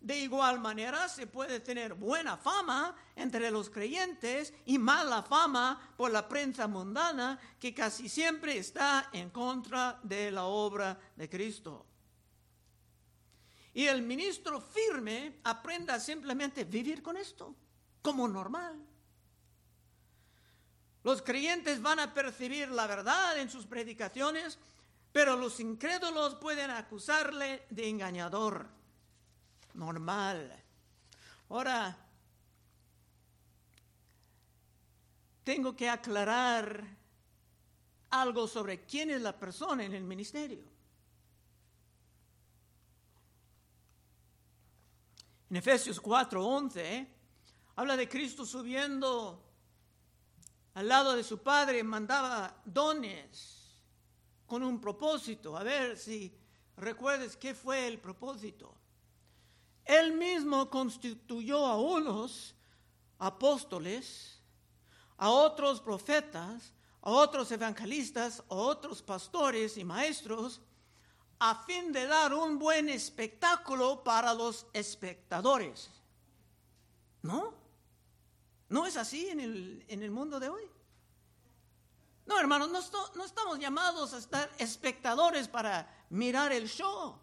De 0.00 0.18
igual 0.18 0.58
manera 0.58 1.08
se 1.08 1.28
puede 1.28 1.60
tener 1.60 1.94
buena 1.94 2.36
fama 2.36 2.96
entre 3.14 3.52
los 3.52 3.70
creyentes 3.70 4.52
y 4.66 4.76
mala 4.76 5.22
fama 5.22 5.92
por 5.96 6.10
la 6.10 6.28
prensa 6.28 6.66
mundana 6.66 7.38
que 7.60 7.72
casi 7.72 8.08
siempre 8.08 8.58
está 8.58 9.10
en 9.12 9.30
contra 9.30 10.00
de 10.02 10.32
la 10.32 10.44
obra 10.44 10.98
de 11.14 11.28
Cristo. 11.28 11.86
Y 13.74 13.86
el 13.86 14.02
ministro 14.02 14.60
firme 14.60 15.38
aprenda 15.44 16.00
simplemente 16.00 16.62
a 16.62 16.64
vivir 16.64 17.00
con 17.00 17.16
esto 17.16 17.54
como 18.02 18.26
normal. 18.26 18.84
Los 21.04 21.22
creyentes 21.22 21.82
van 21.82 21.98
a 21.98 22.14
percibir 22.14 22.70
la 22.70 22.86
verdad 22.86 23.38
en 23.38 23.50
sus 23.50 23.66
predicaciones, 23.66 24.58
pero 25.12 25.36
los 25.36 25.58
incrédulos 25.60 26.36
pueden 26.36 26.70
acusarle 26.70 27.66
de 27.70 27.88
engañador 27.88 28.68
normal. 29.74 30.62
Ahora, 31.48 31.96
tengo 35.44 35.74
que 35.74 35.88
aclarar 35.88 36.86
algo 38.10 38.46
sobre 38.46 38.84
quién 38.84 39.10
es 39.10 39.20
la 39.20 39.38
persona 39.38 39.84
en 39.84 39.94
el 39.94 40.04
ministerio. 40.04 40.70
En 45.50 45.56
Efesios 45.56 46.00
4:11 46.00 47.06
habla 47.76 47.96
de 47.96 48.08
Cristo 48.08 48.46
subiendo 48.46 49.51
al 50.74 50.88
lado 50.88 51.14
de 51.14 51.24
su 51.24 51.38
Padre, 51.38 51.82
mandaba 51.82 52.60
dones 52.64 53.62
con 54.46 54.62
un 54.62 54.80
propósito. 54.80 55.56
A 55.56 55.62
ver 55.62 55.98
si 55.98 56.34
recuerdes 56.76 57.36
qué 57.36 57.54
fue 57.54 57.86
el 57.86 57.98
propósito. 57.98 58.74
Él 59.84 60.12
mismo 60.12 60.70
constituyó 60.70 61.66
a 61.66 61.76
unos 61.76 62.54
apóstoles, 63.18 64.40
a 65.16 65.28
otros 65.30 65.80
profetas, 65.80 66.72
a 67.02 67.10
otros 67.10 67.50
evangelistas, 67.50 68.42
a 68.48 68.54
otros 68.54 69.02
pastores 69.02 69.76
y 69.76 69.84
maestros, 69.84 70.60
a 71.38 71.64
fin 71.64 71.92
de 71.92 72.06
dar 72.06 72.32
un 72.32 72.58
buen 72.58 72.88
espectáculo 72.88 74.02
para 74.04 74.32
los 74.32 74.66
espectadores. 74.72 75.90
¿No? 77.22 77.61
¿No 78.72 78.86
es 78.86 78.96
así 78.96 79.28
en 79.28 79.38
el, 79.38 79.84
en 79.86 80.02
el 80.02 80.10
mundo 80.10 80.40
de 80.40 80.48
hoy? 80.48 80.62
No, 82.24 82.40
hermanos, 82.40 82.70
no, 82.70 82.80
no 83.14 83.24
estamos 83.26 83.58
llamados 83.58 84.14
a 84.14 84.18
estar 84.18 84.50
espectadores 84.56 85.46
para 85.46 86.06
mirar 86.08 86.52
el 86.52 86.66
show. 86.70 87.20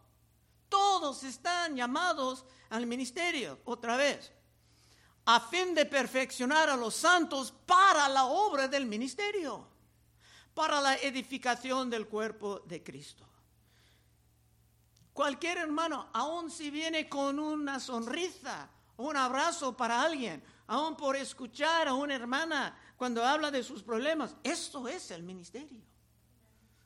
Todos 0.69 1.23
están 1.23 1.75
llamados 1.75 2.45
al 2.69 2.85
ministerio, 2.85 3.61
otra 3.65 3.97
vez, 3.97 4.31
a 5.25 5.39
fin 5.39 5.73
de 5.73 5.87
perfeccionar 5.87 6.69
a 6.69 6.77
los 6.77 6.93
santos 6.93 7.51
para 7.65 8.07
la 8.09 8.25
obra 8.25 8.67
del 8.67 8.85
ministerio, 8.85 9.67
para 10.53 10.79
la 10.79 10.97
edificación 10.97 11.89
del 11.89 12.07
cuerpo 12.07 12.59
de 12.59 12.83
Cristo. 12.83 13.27
Cualquier 15.13 15.57
hermano, 15.57 16.09
aun 16.13 16.51
si 16.51 16.69
viene 16.69 17.09
con 17.09 17.39
una 17.39 17.79
sonrisa, 17.79 18.69
un 18.97 19.17
abrazo 19.17 19.75
para 19.75 20.03
alguien, 20.03 20.43
aun 20.69 20.95
por 20.95 21.15
escuchar 21.15 21.87
a 21.87 21.95
una 21.95 22.13
hermana 22.13 22.77
cuando 22.95 23.25
habla 23.25 23.49
de 23.49 23.63
sus 23.63 23.81
problemas, 23.81 24.35
esto 24.43 24.87
es 24.87 25.09
el 25.09 25.23
ministerio. 25.23 25.81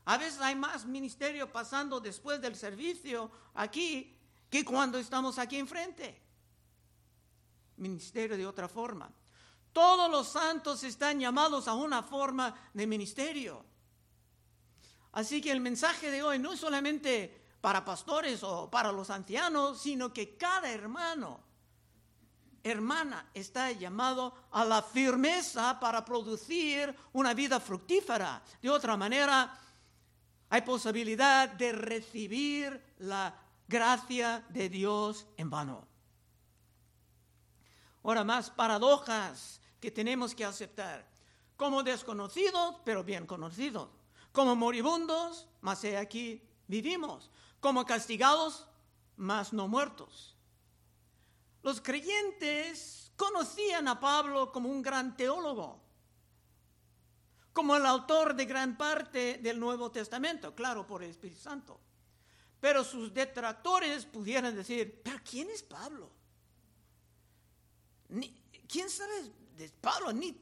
A 0.05 0.17
veces 0.17 0.39
hay 0.39 0.55
más 0.55 0.85
ministerio 0.85 1.51
pasando 1.51 1.99
después 1.99 2.41
del 2.41 2.55
servicio 2.55 3.29
aquí 3.53 4.17
que 4.49 4.63
cuando 4.63 4.97
estamos 4.97 5.37
aquí 5.37 5.57
enfrente. 5.57 6.21
Ministerio 7.77 8.37
de 8.37 8.47
otra 8.47 8.69
forma. 8.69 9.11
Todos 9.73 10.09
los 10.09 10.29
santos 10.29 10.83
están 10.83 11.19
llamados 11.19 11.67
a 11.67 11.73
una 11.73 12.03
forma 12.03 12.55
de 12.73 12.87
ministerio. 12.87 13.65
Así 15.11 15.41
que 15.41 15.51
el 15.51 15.59
mensaje 15.59 16.09
de 16.09 16.23
hoy 16.23 16.39
no 16.39 16.53
es 16.53 16.59
solamente 16.59 17.41
para 17.59 17.83
pastores 17.83 18.43
o 18.43 18.69
para 18.71 18.93
los 18.93 19.09
ancianos, 19.09 19.81
sino 19.81 20.13
que 20.13 20.37
cada 20.37 20.71
hermano, 20.71 21.41
hermana, 22.63 23.29
está 23.33 23.71
llamado 23.71 24.33
a 24.51 24.63
la 24.63 24.81
firmeza 24.81 25.79
para 25.79 26.03
producir 26.05 26.95
una 27.11 27.33
vida 27.33 27.59
fructífera. 27.59 28.41
De 28.61 28.69
otra 28.69 28.95
manera, 28.95 29.59
hay 30.49 30.61
posibilidad 30.61 31.49
de 31.49 31.73
recibir 31.73 32.95
la 32.99 33.35
gracia 33.67 34.45
de 34.49 34.69
Dios 34.69 35.27
en 35.35 35.49
vano. 35.49 35.87
Ahora 38.03 38.23
más 38.23 38.49
paradojas 38.49 39.61
que 39.79 39.91
tenemos 39.91 40.33
que 40.33 40.45
aceptar. 40.45 41.07
Como 41.57 41.83
desconocidos, 41.83 42.75
pero 42.83 43.03
bien 43.03 43.25
conocidos. 43.25 43.89
Como 44.31 44.55
moribundos, 44.55 45.47
más 45.61 45.83
he 45.83 45.97
aquí 45.97 46.41
vivimos. 46.67 47.29
Como 47.59 47.85
castigados, 47.85 48.67
más 49.15 49.53
no 49.53 49.67
muertos. 49.67 50.32
Los 51.63 51.81
creyentes 51.81 53.11
conocían 53.15 53.87
a 53.87 53.99
Pablo 53.99 54.51
como 54.51 54.69
un 54.69 54.81
gran 54.81 55.17
teólogo 55.17 55.83
como 57.53 57.75
el 57.75 57.85
autor 57.85 58.35
de 58.35 58.45
gran 58.45 58.75
parte 58.75 59.37
del 59.37 59.59
Nuevo 59.59 59.91
Testamento, 59.91 60.55
claro, 60.55 60.87
por 60.87 61.03
el 61.03 61.11
Espíritu 61.11 61.39
Santo. 61.39 61.79
Pero 62.59 62.83
sus 62.83 63.13
detractores 63.13 64.05
pudieran 64.05 64.55
decir, 64.55 65.01
pero 65.03 65.19
¿quién 65.23 65.51
es 65.51 65.61
Pablo? 65.61 66.09
¿Quién 68.67 68.89
sabe 68.89 69.31
de 69.55 69.69
Pablo? 69.69 70.11
Ni, 70.11 70.35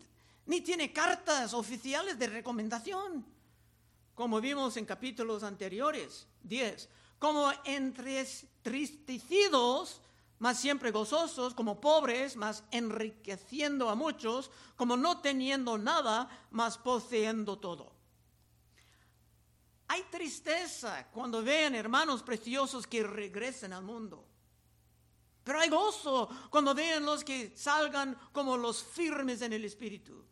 ni 0.45 0.62
tiene 0.62 0.93
cartas 0.93 1.53
oficiales 1.53 2.17
de 2.17 2.27
recomendación, 2.27 3.25
como 4.15 4.39
vimos 4.39 4.77
en 4.77 4.86
capítulos 4.86 5.43
anteriores, 5.43 6.27
10. 6.43 6.88
Como 7.19 7.51
entristecidos 7.65 9.99
más 10.41 10.60
siempre 10.60 10.89
gozosos, 10.89 11.54
como 11.54 11.80
pobres, 11.80 12.36
más 12.36 12.63
enriqueciendo 12.71 13.91
a 13.91 13.95
muchos, 13.95 14.49
como 14.75 14.97
no 14.97 15.21
teniendo 15.21 15.77
nada, 15.77 16.27
más 16.49 16.80
poseyendo 16.80 17.60
todo. 17.60 17.93
Hay 19.88 20.01
tristeza 20.10 21.08
cuando 21.12 21.43
ven 21.43 21.75
hermanos 21.75 22.23
preciosos 22.23 22.88
que 22.88 23.04
regresen 23.04 23.71
al 23.71 23.84
mundo. 23.84 24.25
Pero 25.43 25.60
hay 25.60 25.69
gozo 25.69 26.27
cuando 26.49 26.73
ven 26.73 27.06
los 27.06 27.23
que 27.23 27.56
salgan 27.56 28.17
como 28.32 28.58
los 28.58 28.84
firmes 28.84 29.43
en 29.43 29.54
el 29.54 29.63
espíritu. 29.63 30.25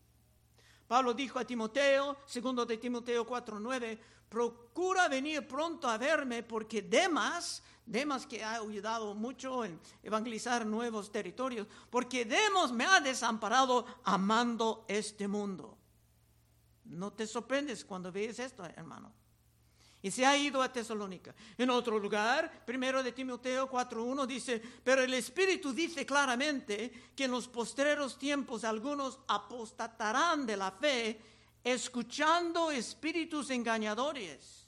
Pablo 0.87 1.13
dijo 1.13 1.37
a 1.37 1.45
Timoteo, 1.45 2.17
segundo 2.25 2.65
de 2.65 2.77
Timoteo 2.77 3.27
4:9, 3.27 3.99
procura 4.27 5.07
venir 5.07 5.47
pronto 5.47 5.87
a 5.87 5.99
verme 5.99 6.41
porque 6.41 6.81
Demas 6.81 7.61
Demas 7.89 8.27
que 8.27 8.43
ha 8.43 8.57
ayudado 8.57 9.15
mucho 9.15 9.65
en 9.65 9.79
evangelizar 10.03 10.63
nuevos 10.63 11.11
territorios, 11.11 11.65
porque 11.89 12.23
Demas 12.23 12.71
me 12.71 12.85
ha 12.85 12.99
desamparado 12.99 13.83
amando 14.03 14.85
este 14.87 15.27
mundo. 15.27 15.75
No 16.85 17.11
te 17.11 17.25
sorprendes 17.25 17.83
cuando 17.83 18.11
ves 18.11 18.37
esto, 18.37 18.63
hermano. 18.63 19.11
Y 20.03 20.11
se 20.11 20.23
ha 20.23 20.37
ido 20.37 20.61
a 20.61 20.71
Tesalónica. 20.71 21.33
En 21.57 21.71
otro 21.71 21.97
lugar, 21.97 22.63
primero 22.63 23.01
de 23.01 23.11
Timoteo 23.11 23.67
4.1 23.67 24.27
dice, 24.27 24.61
pero 24.83 25.01
el 25.01 25.13
Espíritu 25.15 25.73
dice 25.73 26.05
claramente 26.05 27.11
que 27.15 27.23
en 27.23 27.31
los 27.31 27.47
postreros 27.47 28.19
tiempos 28.19 28.65
algunos 28.65 29.17
apostatarán 29.27 30.45
de 30.45 30.57
la 30.57 30.71
fe, 30.71 31.19
escuchando 31.63 32.69
espíritus 32.69 33.49
engañadores 33.49 34.67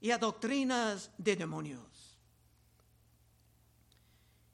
y 0.00 0.12
a 0.12 0.18
doctrinas 0.18 1.10
de 1.18 1.34
demonios 1.34 1.91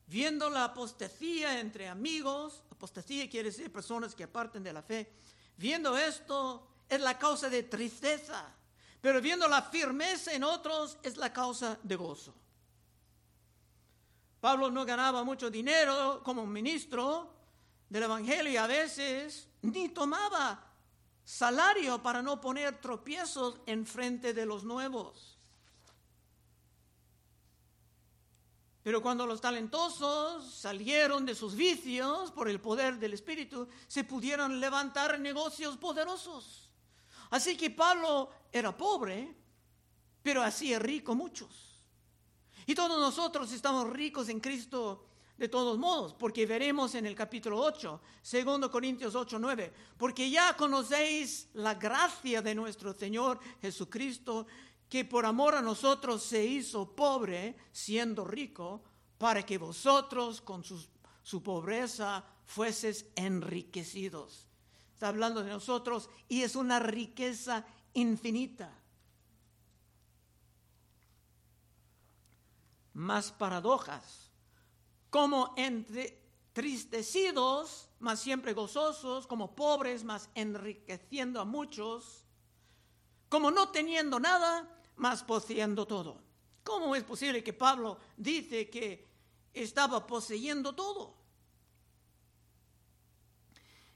viendo 0.08 0.48
la 0.48 0.64
apostasía 0.64 1.60
entre 1.60 1.88
amigos, 1.88 2.62
apostasía 2.70 3.28
quiere 3.28 3.50
decir 3.50 3.70
personas 3.70 4.14
que 4.14 4.24
aparten 4.24 4.62
de 4.62 4.72
la 4.72 4.82
fe, 4.82 5.12
viendo 5.56 5.96
esto 5.96 6.66
es 6.88 7.00
la 7.00 7.18
causa 7.18 7.48
de 7.50 7.62
tristeza, 7.62 8.52
pero 9.00 9.20
viendo 9.20 9.46
la 9.46 9.62
firmeza 9.62 10.32
en 10.32 10.44
otros 10.44 10.98
es 11.02 11.16
la 11.16 11.32
causa 11.32 11.78
de 11.82 11.96
gozo. 11.96 12.34
Pablo 14.40 14.70
no 14.70 14.84
ganaba 14.84 15.24
mucho 15.24 15.50
dinero 15.50 16.22
como 16.24 16.46
ministro 16.46 17.34
del 17.88 18.04
Evangelio 18.04 18.52
y 18.52 18.56
a 18.56 18.66
veces 18.66 19.48
ni 19.62 19.88
tomaba 19.90 20.64
salario 21.24 22.02
para 22.02 22.22
no 22.22 22.40
poner 22.40 22.80
tropiezos 22.80 23.60
en 23.66 23.84
frente 23.84 24.32
de 24.32 24.46
los 24.46 24.64
nuevos. 24.64 25.37
Pero 28.88 29.02
cuando 29.02 29.26
los 29.26 29.42
talentosos 29.42 30.50
salieron 30.50 31.26
de 31.26 31.34
sus 31.34 31.54
vicios 31.54 32.30
por 32.30 32.48
el 32.48 32.58
poder 32.58 32.98
del 32.98 33.12
Espíritu, 33.12 33.68
se 33.86 34.02
pudieron 34.02 34.60
levantar 34.60 35.20
negocios 35.20 35.76
poderosos. 35.76 36.70
Así 37.28 37.54
que 37.54 37.68
Pablo 37.68 38.30
era 38.50 38.74
pobre, 38.74 39.36
pero 40.22 40.42
hacía 40.42 40.78
rico 40.78 41.14
muchos. 41.14 41.84
Y 42.64 42.74
todos 42.74 42.98
nosotros 42.98 43.52
estamos 43.52 43.90
ricos 43.90 44.30
en 44.30 44.40
Cristo 44.40 45.04
de 45.36 45.48
todos 45.48 45.76
modos, 45.76 46.14
porque 46.14 46.46
veremos 46.46 46.94
en 46.94 47.04
el 47.04 47.14
capítulo 47.14 47.60
8, 47.60 48.00
2 48.44 48.68
Corintios 48.70 49.14
8, 49.14 49.38
9, 49.38 49.72
porque 49.98 50.30
ya 50.30 50.56
conocéis 50.56 51.48
la 51.52 51.74
gracia 51.74 52.40
de 52.40 52.54
nuestro 52.54 52.94
Señor 52.94 53.38
Jesucristo, 53.60 54.46
que 54.88 55.04
por 55.04 55.26
amor 55.26 55.54
a 55.54 55.62
nosotros 55.62 56.22
se 56.22 56.44
hizo 56.44 56.94
pobre 56.94 57.56
siendo 57.72 58.24
rico, 58.24 58.82
para 59.18 59.44
que 59.44 59.58
vosotros 59.58 60.40
con 60.40 60.64
su, 60.64 60.88
pobreza 61.42 62.24
fueses 62.46 63.04
enriquecidos. 63.16 64.46
Está 64.94 65.08
hablando 65.08 65.42
de 65.42 65.50
nosotros 65.50 66.08
y 66.28 66.42
es 66.42 66.54
una 66.56 66.78
riqueza 66.78 67.66
infinita. 67.92 68.72
Más 72.94 73.30
paradojas, 73.32 74.30
como 75.10 75.52
entristecidos, 75.56 77.90
más 77.98 78.20
siempre 78.20 78.54
gozosos, 78.54 79.26
como 79.26 79.54
pobres, 79.54 80.04
más 80.04 80.30
enriqueciendo 80.34 81.38
a 81.40 81.44
muchos, 81.44 82.24
como 83.28 83.50
no 83.50 83.68
teniendo 83.68 84.18
nada, 84.18 84.77
más 84.98 85.22
poseyendo 85.22 85.86
todo. 85.86 86.22
¿Cómo 86.62 86.94
es 86.94 87.02
posible 87.04 87.42
que 87.42 87.52
Pablo 87.52 87.98
dice 88.16 88.68
que 88.68 89.06
estaba 89.52 90.06
poseyendo 90.06 90.74
todo? 90.74 91.16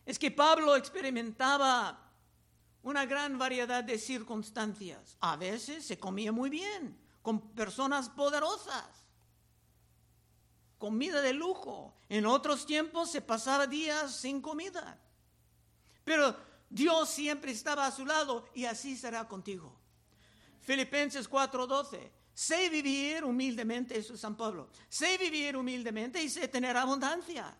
Es 0.05 0.19
que 0.19 0.31
Pablo 0.31 0.75
experimentaba 0.75 2.11
una 2.83 3.07
gran 3.07 3.39
variedad 3.39 3.85
de 3.85 3.99
circunstancias. 3.99 5.17
A 5.21 5.37
veces 5.37 5.85
se 5.85 5.99
comía 5.99 6.33
muy 6.33 6.51
bien, 6.51 6.99
con 7.21 7.41
personas 7.55 8.09
poderosas, 8.09 8.87
comida 10.79 11.21
de 11.21 11.33
lujo. 11.33 11.95
En 12.09 12.27
otros 12.27 12.67
tiempos 12.67 13.11
se 13.11 13.21
pasaba 13.21 13.67
días 13.67 14.17
sin 14.17 14.41
comida. 14.41 14.99
Pero 16.05 16.37
Dios 16.69 17.09
siempre 17.11 17.53
estaba 17.53 17.87
a 17.87 17.93
su 17.93 18.05
lado 18.05 18.47
y 18.55 18.65
así 18.65 18.97
será 18.97 19.29
contigo. 19.29 19.82
Filipenses 20.63 21.29
4:12. 21.29 22.11
Sé 22.35 22.71
vivir 22.71 23.25
humildemente, 23.25 23.99
eso 23.99 24.15
es 24.15 24.21
San 24.21 24.37
Pablo. 24.37 24.71
Sé 24.89 25.19
vivir 25.19 25.57
humildemente 25.57 26.23
y 26.23 26.31
sé 26.31 26.49
tener 26.49 26.77
abundancia. 26.77 27.55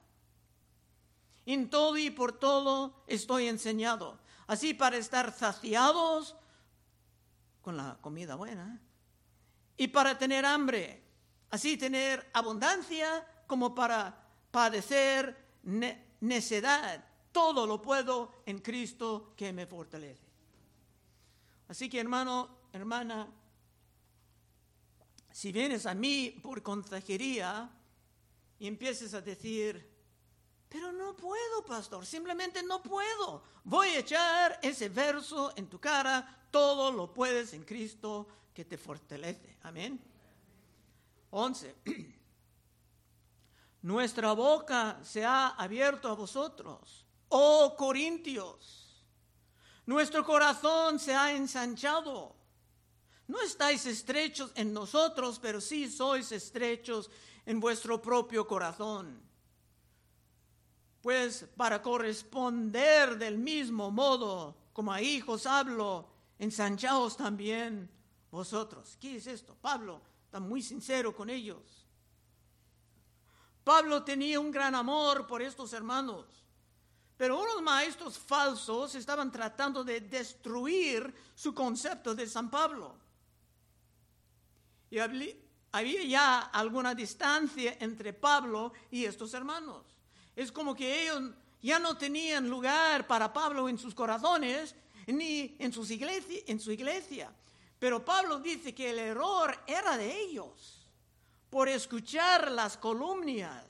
En 1.45 1.69
todo 1.69 1.99
y 1.99 2.11
por 2.11 2.33
todo 2.39 3.05
estoy 3.07 3.49
enseñado. 3.49 4.19
Así 4.47 4.73
para 4.73 4.97
estar 4.97 5.37
saciados 5.37 6.37
con 7.61 7.77
la 7.77 7.99
comida 8.01 8.35
buena 8.35 8.81
y 9.77 9.89
para 9.89 10.17
tener 10.17 10.47
hambre. 10.47 11.03
Así 11.51 11.77
tener 11.77 12.31
abundancia 12.33 13.27
como 13.47 13.75
para 13.75 14.27
padecer 14.51 15.37
necedad. 16.21 17.05
Todo 17.31 17.67
lo 17.67 17.83
puedo 17.83 18.43
en 18.47 18.61
Cristo 18.61 19.35
que 19.37 19.53
me 19.53 19.67
fortalece. 19.67 20.27
Así 21.69 21.89
que 21.89 22.01
hermano, 22.01 22.62
hermana, 22.73 23.29
si 25.31 25.53
vienes 25.53 25.87
a 25.87 25.95
mí 25.95 26.31
por 26.43 26.63
consejería 26.63 27.71
y 28.59 28.67
empieces 28.67 29.15
a 29.15 29.21
decir, 29.21 29.91
pero 30.69 30.93
no 30.93 31.15
puedo, 31.17 31.65
pastor, 31.67 32.07
simplemente 32.07 32.63
no 32.63 32.83
puedo. 32.83 33.43
Voy 33.65 33.89
a 33.89 33.99
echar 33.99 34.59
ese 34.63 34.89
verso 34.89 35.53
en 35.57 35.69
tu 35.69 35.79
cara, 35.79 36.47
todo 36.51 36.91
lo 36.91 37.13
puedes 37.13 37.53
en 37.53 37.65
Cristo 37.65 38.27
que 38.55 38.65
te 38.65 38.79
fortalece. 38.79 39.59
Amén. 39.63 40.01
11. 41.31 41.77
Nuestra 43.83 44.33
boca 44.33 45.01
se 45.03 45.25
ha 45.25 45.49
abierto 45.49 46.09
a 46.09 46.15
vosotros, 46.15 47.07
oh 47.29 47.75
Corintios. 47.77 49.05
Nuestro 49.87 50.25
corazón 50.25 51.01
se 51.01 51.15
ha 51.15 51.33
ensanchado. 51.33 52.42
No 53.33 53.41
estáis 53.41 53.87
estrechos 53.87 54.53
en 54.55 54.73
nosotros, 54.73 55.39
pero 55.41 55.61
sí 55.61 55.89
sois 55.89 56.31
estrechos 56.33 57.11
en 57.47 57.59
vuestro 57.59 58.01
propio 58.01 58.47
corazón 58.47 59.33
pues 61.03 61.45
para 61.57 61.83
corresponder 61.83 63.19
del 63.19 63.37
mismo 63.37 63.91
modo 63.91 64.57
como 64.73 64.93
a 64.93 65.03
hijos 65.03 65.47
hablo, 65.47 66.09
ensanchaos 66.39 67.17
también 67.17 67.91
vosotros. 68.31 68.97
¿Qué 69.01 69.17
es 69.17 69.27
esto? 69.27 69.55
Pablo 69.61 70.01
está 70.25 70.39
muy 70.39 70.63
sincero 70.63 71.15
con 71.15 71.29
ellos. 71.29 71.87
Pablo 73.65 74.03
tenía 74.05 74.41
un 74.41 74.51
gran 74.51 74.75
amor 74.75 75.27
por 75.27 75.43
estos 75.43 75.73
hermanos, 75.73 76.27
pero 77.17 77.41
unos 77.41 77.61
maestros 77.63 78.17
falsos 78.17 78.95
estaban 78.95 79.31
tratando 79.31 79.85
de 79.85 80.01
destruir 80.01 81.13
su 81.35 81.53
concepto 81.53 82.15
de 82.15 82.27
San 82.29 82.49
Pablo. 82.49 83.02
Y 84.93 84.99
había 84.99 86.05
ya 86.05 86.41
alguna 86.53 86.95
distancia 86.95 87.79
entre 87.81 88.13
Pablo 88.13 88.75
y 88.91 89.07
estos 89.07 89.33
hermanos. 89.33 89.87
Es 90.37 90.53
como 90.53 90.75
que 90.75 91.05
ellos 91.05 91.31
ya 91.63 91.79
no 91.79 91.97
tenían 91.97 92.51
lugar 92.51 93.07
para 93.07 93.33
Pablo 93.33 93.71
en 93.71 93.79
sus 93.79 93.95
corazones 93.95 94.75
ni 95.07 95.57
en, 95.59 95.73
sus 95.73 95.91
en 95.91 96.61
su 96.61 96.73
iglesia. 96.73 97.33
Pero 97.79 98.05
Pablo 98.05 98.39
dice 98.41 98.75
que 98.75 98.91
el 98.91 98.99
error 98.99 99.59
era 99.67 99.97
de 99.97 100.15
ellos 100.15 100.87
por 101.49 101.71
escuchar 101.71 102.53
las 102.53 102.77
columnias 102.77 103.65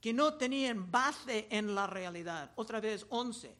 que 0.00 0.14
no 0.14 0.32
tenían 0.32 0.90
base 0.90 1.46
en 1.50 1.74
la 1.74 1.86
realidad. 1.86 2.52
Otra 2.56 2.80
vez, 2.80 3.04
11. 3.10 3.54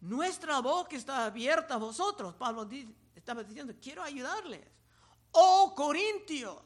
Nuestra 0.00 0.60
boca 0.60 0.96
está 0.96 1.26
abierta 1.26 1.74
a 1.74 1.76
vosotros. 1.76 2.34
Pablo 2.34 2.66
estaba 3.14 3.44
diciendo, 3.44 3.74
quiero 3.78 4.02
ayudarles. 4.02 4.81
Oh 5.32 5.74
Corintios, 5.74 6.62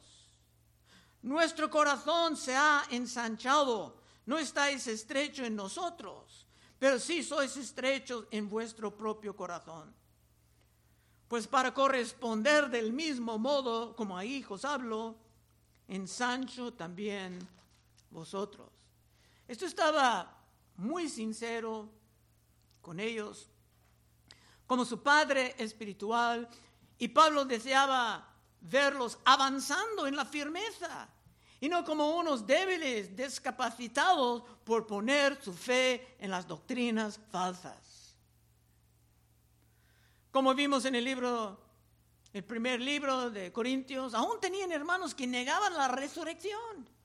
nuestro 1.22 1.70
corazón 1.70 2.36
se 2.36 2.54
ha 2.56 2.84
ensanchado. 2.90 3.96
No 4.26 4.38
estáis 4.38 4.86
estrecho 4.88 5.44
en 5.44 5.54
nosotros, 5.54 6.46
pero 6.78 6.98
sí 6.98 7.22
sois 7.22 7.56
estrechos 7.56 8.26
en 8.30 8.48
vuestro 8.48 8.96
propio 8.96 9.36
corazón. 9.36 9.94
Pues 11.28 11.46
para 11.46 11.72
corresponder 11.72 12.68
del 12.70 12.92
mismo 12.92 13.38
modo 13.38 13.94
como 13.94 14.16
a 14.16 14.24
hijos 14.24 14.64
hablo, 14.64 15.16
ensancho 15.88 16.72
también 16.72 17.38
vosotros. 18.10 18.68
Esto 19.46 19.66
estaba 19.66 20.36
muy 20.76 21.08
sincero 21.08 21.88
con 22.82 23.00
ellos, 23.00 23.48
como 24.66 24.84
su 24.84 25.02
padre 25.02 25.54
espiritual, 25.58 26.48
y 26.98 27.08
Pablo 27.08 27.44
deseaba 27.44 28.35
verlos 28.68 29.18
avanzando 29.24 30.06
en 30.06 30.16
la 30.16 30.24
firmeza 30.24 31.08
y 31.60 31.68
no 31.68 31.84
como 31.84 32.16
unos 32.16 32.46
débiles, 32.46 33.16
descapacitados 33.16 34.42
por 34.64 34.86
poner 34.86 35.42
su 35.42 35.52
fe 35.52 36.16
en 36.18 36.30
las 36.30 36.46
doctrinas 36.46 37.18
falsas. 37.30 38.14
Como 40.30 40.54
vimos 40.54 40.84
en 40.84 40.94
el 40.94 41.04
libro, 41.04 41.58
el 42.32 42.44
primer 42.44 42.80
libro 42.80 43.30
de 43.30 43.52
Corintios, 43.52 44.12
aún 44.12 44.38
tenían 44.38 44.70
hermanos 44.70 45.14
que 45.14 45.26
negaban 45.26 45.72
la 45.74 45.88
resurrección. 45.88 46.95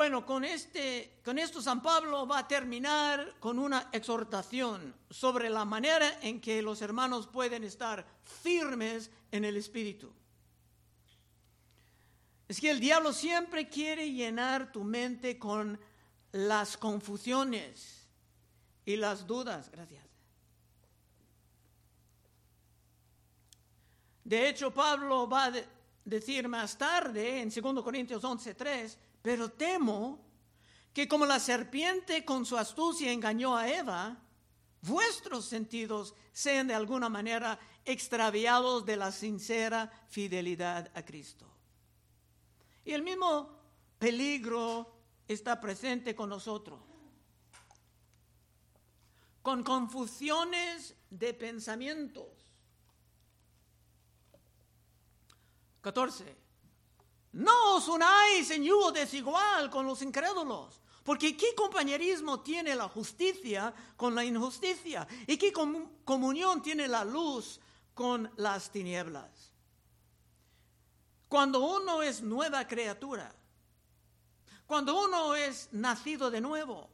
Bueno, 0.00 0.24
con, 0.24 0.46
este, 0.46 1.20
con 1.22 1.38
esto 1.38 1.60
San 1.60 1.82
Pablo 1.82 2.26
va 2.26 2.38
a 2.38 2.48
terminar 2.48 3.34
con 3.38 3.58
una 3.58 3.90
exhortación 3.92 4.94
sobre 5.10 5.50
la 5.50 5.66
manera 5.66 6.20
en 6.22 6.40
que 6.40 6.62
los 6.62 6.80
hermanos 6.80 7.26
pueden 7.26 7.64
estar 7.64 8.06
firmes 8.24 9.10
en 9.30 9.44
el 9.44 9.58
Espíritu. 9.58 10.10
Es 12.48 12.58
que 12.62 12.70
el 12.70 12.80
diablo 12.80 13.12
siempre 13.12 13.68
quiere 13.68 14.10
llenar 14.10 14.72
tu 14.72 14.84
mente 14.84 15.38
con 15.38 15.78
las 16.32 16.78
confusiones 16.78 18.08
y 18.86 18.96
las 18.96 19.26
dudas. 19.26 19.70
Gracias. 19.70 20.06
De 24.24 24.48
hecho, 24.48 24.72
Pablo 24.72 25.28
va 25.28 25.44
a 25.44 25.52
decir 26.06 26.48
más 26.48 26.78
tarde, 26.78 27.42
en 27.42 27.50
2 27.50 27.84
Corintios 27.84 28.24
11:3, 28.24 28.96
pero 29.22 29.50
temo 29.50 30.24
que 30.92 31.06
como 31.06 31.26
la 31.26 31.38
serpiente 31.38 32.24
con 32.24 32.44
su 32.44 32.56
astucia 32.56 33.12
engañó 33.12 33.56
a 33.56 33.68
Eva, 33.68 34.18
vuestros 34.82 35.44
sentidos 35.44 36.14
sean 36.32 36.66
de 36.66 36.74
alguna 36.74 37.08
manera 37.08 37.58
extraviados 37.84 38.84
de 38.84 38.96
la 38.96 39.12
sincera 39.12 39.90
fidelidad 40.08 40.90
a 40.94 41.04
Cristo. 41.04 41.46
Y 42.84 42.92
el 42.92 43.02
mismo 43.02 43.50
peligro 43.98 44.96
está 45.28 45.60
presente 45.60 46.14
con 46.14 46.28
nosotros. 46.28 46.80
Con 49.42 49.62
confusiones 49.62 50.96
de 51.08 51.34
pensamientos. 51.34 52.26
14. 55.80 56.36
No 57.32 57.76
os 57.76 57.86
unáis 57.88 58.50
en 58.50 58.64
yugo 58.64 58.90
desigual 58.90 59.70
con 59.70 59.86
los 59.86 60.02
incrédulos. 60.02 60.80
Porque 61.04 61.36
¿qué 61.36 61.54
compañerismo 61.54 62.40
tiene 62.40 62.74
la 62.74 62.88
justicia 62.88 63.72
con 63.96 64.14
la 64.14 64.24
injusticia? 64.24 65.06
¿Y 65.26 65.36
qué 65.36 65.52
comunión 65.52 66.62
tiene 66.62 66.86
la 66.86 67.04
luz 67.04 67.60
con 67.94 68.30
las 68.36 68.70
tinieblas? 68.70 69.50
Cuando 71.28 71.60
uno 71.60 72.02
es 72.02 72.22
nueva 72.22 72.66
criatura, 72.66 73.34
cuando 74.66 75.00
uno 75.00 75.34
es 75.34 75.68
nacido 75.72 76.30
de 76.30 76.40
nuevo, 76.40 76.90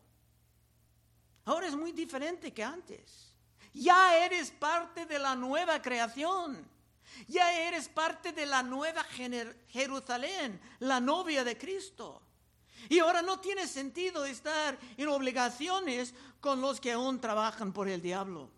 ahora 1.46 1.66
es 1.66 1.74
muy 1.74 1.92
diferente 1.92 2.52
que 2.52 2.62
antes. 2.62 3.34
Ya 3.72 4.16
eres 4.24 4.50
parte 4.50 5.04
de 5.04 5.18
la 5.18 5.34
nueva 5.34 5.82
creación. 5.82 6.75
Ya 7.28 7.66
eres 7.66 7.88
parte 7.88 8.32
de 8.32 8.46
la 8.46 8.62
nueva 8.62 9.04
Jerusalén, 9.68 10.60
la 10.80 11.00
novia 11.00 11.44
de 11.44 11.56
Cristo. 11.56 12.22
Y 12.88 12.98
ahora 12.98 13.22
no 13.22 13.40
tiene 13.40 13.66
sentido 13.66 14.24
estar 14.24 14.78
en 14.96 15.08
obligaciones 15.08 16.14
con 16.40 16.60
los 16.60 16.80
que 16.80 16.92
aún 16.92 17.20
trabajan 17.20 17.72
por 17.72 17.88
el 17.88 18.00
diablo. 18.00 18.50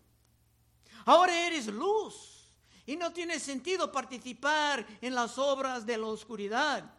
Ahora 1.05 1.47
eres 1.47 1.67
luz 1.67 2.39
y 2.85 2.95
no 2.95 3.11
tiene 3.11 3.39
sentido 3.39 3.91
participar 3.91 4.85
en 5.01 5.15
las 5.15 5.37
obras 5.37 5.85
de 5.85 5.97
la 5.97 6.07
oscuridad. 6.07 6.91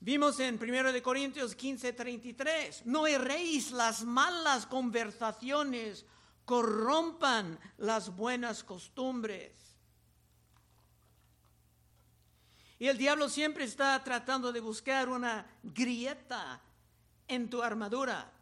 Vimos 0.00 0.40
en 0.40 0.58
1 0.62 0.92
de 0.92 1.02
Corintios 1.02 1.54
15, 1.54 1.92
33, 1.92 2.86
no 2.86 3.06
erréis 3.06 3.70
las 3.70 4.02
malas 4.02 4.64
conversaciones, 4.64 6.06
corrompan 6.46 7.58
las 7.76 8.16
buenas 8.16 8.64
costumbres. 8.64 9.69
Y 12.80 12.88
el 12.88 12.96
diablo 12.96 13.28
siempre 13.28 13.64
está 13.64 14.02
tratando 14.02 14.50
de 14.50 14.60
buscar 14.60 15.10
una 15.10 15.46
grieta 15.62 16.58
en 17.28 17.50
tu 17.50 17.62
armadura. 17.62 18.32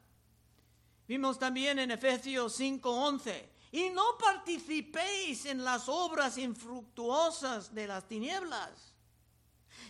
Vimos 1.09 1.40
también 1.40 1.81
en 1.81 1.90
Efesios 1.90 2.57
5:11, 2.57 3.48
y 3.72 3.90
no 3.90 4.16
participéis 4.16 5.44
en 5.44 5.64
las 5.64 5.88
obras 5.88 6.38
infructuosas 6.38 7.74
de 7.74 7.88
las 7.88 8.07
tinieblas, 8.07 8.94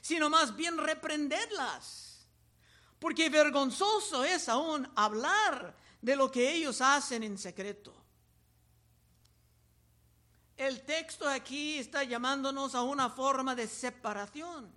sino 0.01 0.31
más 0.31 0.57
bien 0.57 0.79
reprenderlas, 0.79 2.27
porque 2.99 3.29
vergonzoso 3.29 4.25
es 4.25 4.49
aún 4.49 4.91
hablar 4.97 5.77
de 6.01 6.17
lo 6.17 6.31
que 6.31 6.55
ellos 6.55 6.81
hacen 6.81 7.23
en 7.23 7.37
secreto. 7.37 7.98
El 10.59 10.83
texto 10.83 11.29
aquí 11.29 11.79
está 11.79 12.03
llamándonos 12.03 12.75
a 12.75 12.83
una 12.83 13.09
forma 13.09 13.55
de 13.55 13.69
separación. 13.69 14.69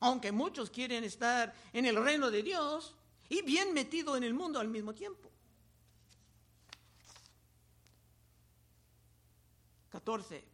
Aunque 0.00 0.30
muchos 0.30 0.68
quieren 0.68 1.02
estar 1.02 1.54
en 1.72 1.86
el 1.86 1.96
reino 1.96 2.30
de 2.30 2.42
Dios 2.42 2.94
y 3.30 3.40
bien 3.40 3.72
metido 3.72 4.18
en 4.18 4.22
el 4.22 4.34
mundo 4.34 4.60
al 4.60 4.68
mismo 4.68 4.94
tiempo. 4.94 5.30
14. 9.88 10.44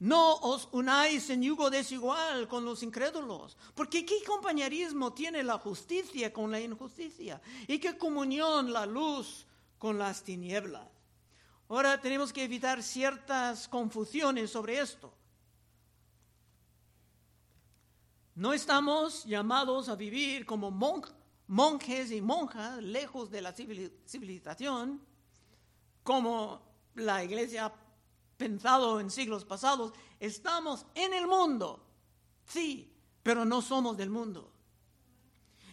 No 0.00 0.36
os 0.36 0.68
unáis 0.72 1.28
en 1.28 1.42
yugo 1.42 1.68
desigual 1.68 2.48
con 2.48 2.64
los 2.64 2.82
incrédulos, 2.82 3.56
porque 3.74 4.06
¿qué 4.06 4.24
compañerismo 4.24 5.12
tiene 5.12 5.42
la 5.42 5.58
justicia 5.58 6.32
con 6.32 6.50
la 6.50 6.60
injusticia? 6.60 7.42
¿Y 7.66 7.78
qué 7.78 7.98
comunión 7.98 8.72
la 8.72 8.86
luz 8.86 9.44
con 9.76 9.98
las 9.98 10.22
tinieblas? 10.22 10.97
Ahora 11.68 12.00
tenemos 12.00 12.32
que 12.32 12.44
evitar 12.44 12.82
ciertas 12.82 13.68
confusiones 13.68 14.50
sobre 14.50 14.80
esto. 14.80 15.12
No 18.34 18.54
estamos 18.54 19.24
llamados 19.24 19.90
a 19.90 19.96
vivir 19.96 20.46
como 20.46 20.70
monjes 20.70 22.10
y 22.10 22.22
monjas 22.22 22.82
lejos 22.82 23.30
de 23.30 23.42
la 23.42 23.52
civilización, 23.52 25.02
como 26.02 26.62
la 26.94 27.22
iglesia 27.22 27.66
ha 27.66 27.74
pensado 28.38 29.00
en 29.00 29.10
siglos 29.10 29.44
pasados. 29.44 29.92
Estamos 30.18 30.86
en 30.94 31.12
el 31.12 31.26
mundo, 31.26 31.84
sí, 32.46 32.90
pero 33.22 33.44
no 33.44 33.60
somos 33.60 33.94
del 33.98 34.08
mundo. 34.08 34.50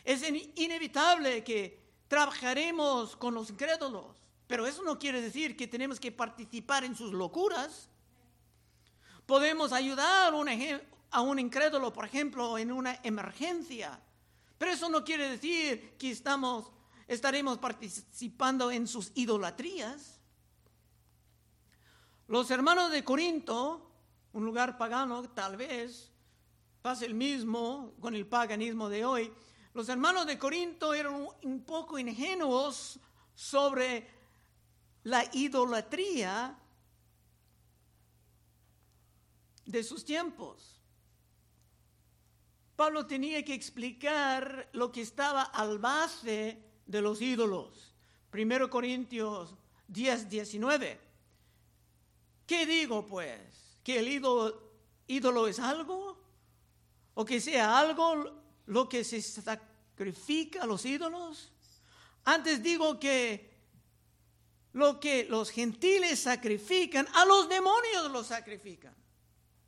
Es 0.03 0.23
inevitable 0.55 1.41
que 1.43 1.79
trabajaremos 2.09 3.15
con 3.15 3.33
los 3.33 3.49
incrédulos 3.49 4.24
pero 4.47 4.67
eso 4.67 4.83
no 4.83 4.99
quiere 4.99 5.21
decir 5.21 5.57
que 5.57 5.67
tenemos 5.67 5.99
que 5.99 6.11
participar 6.11 6.83
en 6.83 6.95
sus 6.95 7.11
locuras. 7.13 7.89
Podemos 9.25 9.71
ayudar 9.71 10.33
a 11.11 11.21
un 11.21 11.39
incrédulo, 11.39 11.91
por 11.91 12.05
ejemplo, 12.05 12.57
en 12.57 12.71
una 12.71 12.99
emergencia. 13.03 13.99
Pero 14.57 14.71
eso 14.71 14.89
no 14.89 15.03
quiere 15.03 15.29
decir 15.29 15.95
que 15.97 16.11
estamos, 16.11 16.71
estaremos 17.07 17.57
participando 17.57 18.71
en 18.71 18.87
sus 18.87 19.11
idolatrías. 19.15 20.19
Los 22.27 22.49
hermanos 22.51 22.91
de 22.91 23.03
Corinto, 23.03 23.91
un 24.33 24.45
lugar 24.45 24.77
pagano, 24.77 25.29
tal 25.29 25.57
vez 25.57 26.11
pase 26.81 27.07
el 27.07 27.15
mismo 27.15 27.95
con 27.99 28.15
el 28.15 28.27
paganismo 28.27 28.89
de 28.89 29.05
hoy. 29.05 29.33
Los 29.73 29.89
hermanos 29.89 30.27
de 30.27 30.37
Corinto 30.37 30.93
eran 30.93 31.27
un 31.43 31.63
poco 31.65 31.97
ingenuos 31.97 32.99
sobre 33.33 34.14
la 35.05 35.23
idolatría 35.33 36.57
de 39.65 39.83
sus 39.83 40.03
tiempos. 40.03 40.81
Pablo 42.75 43.05
tenía 43.05 43.45
que 43.45 43.53
explicar 43.53 44.67
lo 44.73 44.91
que 44.91 45.01
estaba 45.01 45.43
al 45.43 45.77
base 45.77 46.59
de 46.87 47.01
los 47.01 47.21
ídolos. 47.21 47.93
Primero 48.31 48.69
Corintios 48.69 49.55
10, 49.87 50.27
19. 50.27 50.99
¿Qué 52.47 52.65
digo 52.65 53.05
pues? 53.05 53.79
¿Que 53.83 53.99
el 53.99 54.07
ídolo, 54.07 54.71
ídolo 55.05 55.47
es 55.47 55.59
algo? 55.59 56.19
¿O 57.13 57.23
que 57.23 57.39
sea 57.39 57.77
algo 57.77 58.41
lo 58.65 58.89
que 58.89 59.03
se 59.03 59.21
sacrifica 59.21 60.63
a 60.63 60.65
los 60.65 60.83
ídolos? 60.83 61.51
Antes 62.23 62.63
digo 62.63 62.99
que 62.99 63.54
lo 64.75 64.99
que 64.99 65.23
los 65.29 65.51
gentiles 65.51 66.19
sacrifican, 66.19 67.07
a 67.13 67.23
los 67.23 67.47
demonios 67.47 68.11
los 68.11 68.27
sacrifican. 68.27 68.93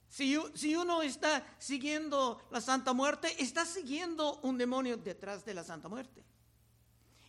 Si, 0.10 0.38
si, 0.54 0.76
uno 0.76 1.02
está 1.02 1.48
siguiendo 1.58 2.42
la 2.52 2.60
Santa 2.60 2.92
Muerte, 2.92 3.34
está 3.42 3.66
siguiendo 3.66 4.40
un 4.44 4.58
demonio 4.58 4.98
detrás 4.98 5.46
de 5.46 5.54
la 5.54 5.64
Santa 5.64 5.88
Muerte. 5.88 6.26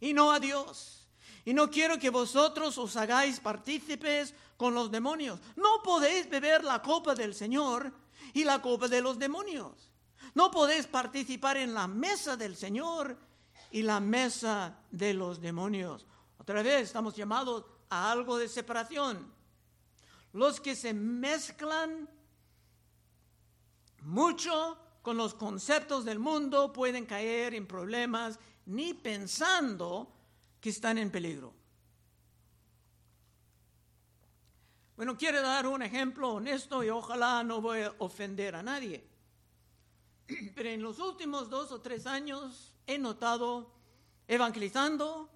Y 0.01 0.13
no 0.13 0.33
a 0.33 0.41
Dios. 0.41 1.07
Y 1.45 1.55
no 1.55 1.71
quiero 1.71 2.01
que 2.01 2.11
vosotros 2.11 2.77
os 2.79 2.97
hagáis 2.97 3.39
partícipes 3.39 4.35
con 4.57 4.75
los 4.75 4.91
demonios. 4.91 5.39
No 5.55 5.81
podéis 5.85 6.29
beber 6.29 6.65
la 6.65 6.83
copa 6.83 7.15
del 7.15 7.33
Señor 7.33 7.93
y 8.35 8.43
la 8.43 8.61
copa 8.61 8.89
de 8.89 9.01
los 9.01 9.21
demonios. 9.21 9.93
No 10.35 10.51
podéis 10.51 10.89
participar 10.89 11.57
en 11.57 11.75
la 11.75 11.87
mesa 11.87 12.37
del 12.37 12.57
Señor 12.57 13.17
y 13.71 13.83
la 13.83 14.01
mesa 14.01 14.81
de 14.91 15.15
los 15.15 15.41
demonios. 15.41 16.09
Otra 16.49 16.63
vez 16.63 16.85
estamos 16.85 17.15
llamados 17.15 17.63
a 17.91 18.11
algo 18.11 18.39
de 18.39 18.49
separación. 18.49 19.31
Los 20.33 20.63
que 20.63 20.75
se 20.75 20.95
mezclan 20.95 22.09
mucho 24.01 24.79
con 25.03 25.19
los 25.19 25.35
conceptos 25.35 26.07
del 26.07 26.19
mundo 26.19 26.73
pueden 26.73 27.05
caer 27.05 27.53
en 27.53 27.67
problemas 27.67 28.39
ni 28.65 28.95
pensando 28.95 30.11
que 30.59 30.71
están 30.71 30.97
en 30.97 31.11
peligro. 31.11 31.53
Bueno, 34.97 35.19
quiero 35.19 35.43
dar 35.43 35.67
un 35.67 35.83
ejemplo 35.83 36.31
honesto 36.31 36.83
y 36.83 36.89
ojalá 36.89 37.45
no 37.45 37.61
voy 37.61 37.81
a 37.81 37.95
ofender 37.99 38.57
a 38.57 38.63
nadie. 38.63 39.07
Pero 40.55 40.71
en 40.71 40.83
los 40.83 40.99
últimos 40.99 41.51
dos 41.51 41.73
o 41.73 41.83
tres 41.83 42.07
años 42.07 42.75
he 42.87 42.97
notado 42.97 43.71
evangelizando 44.27 45.35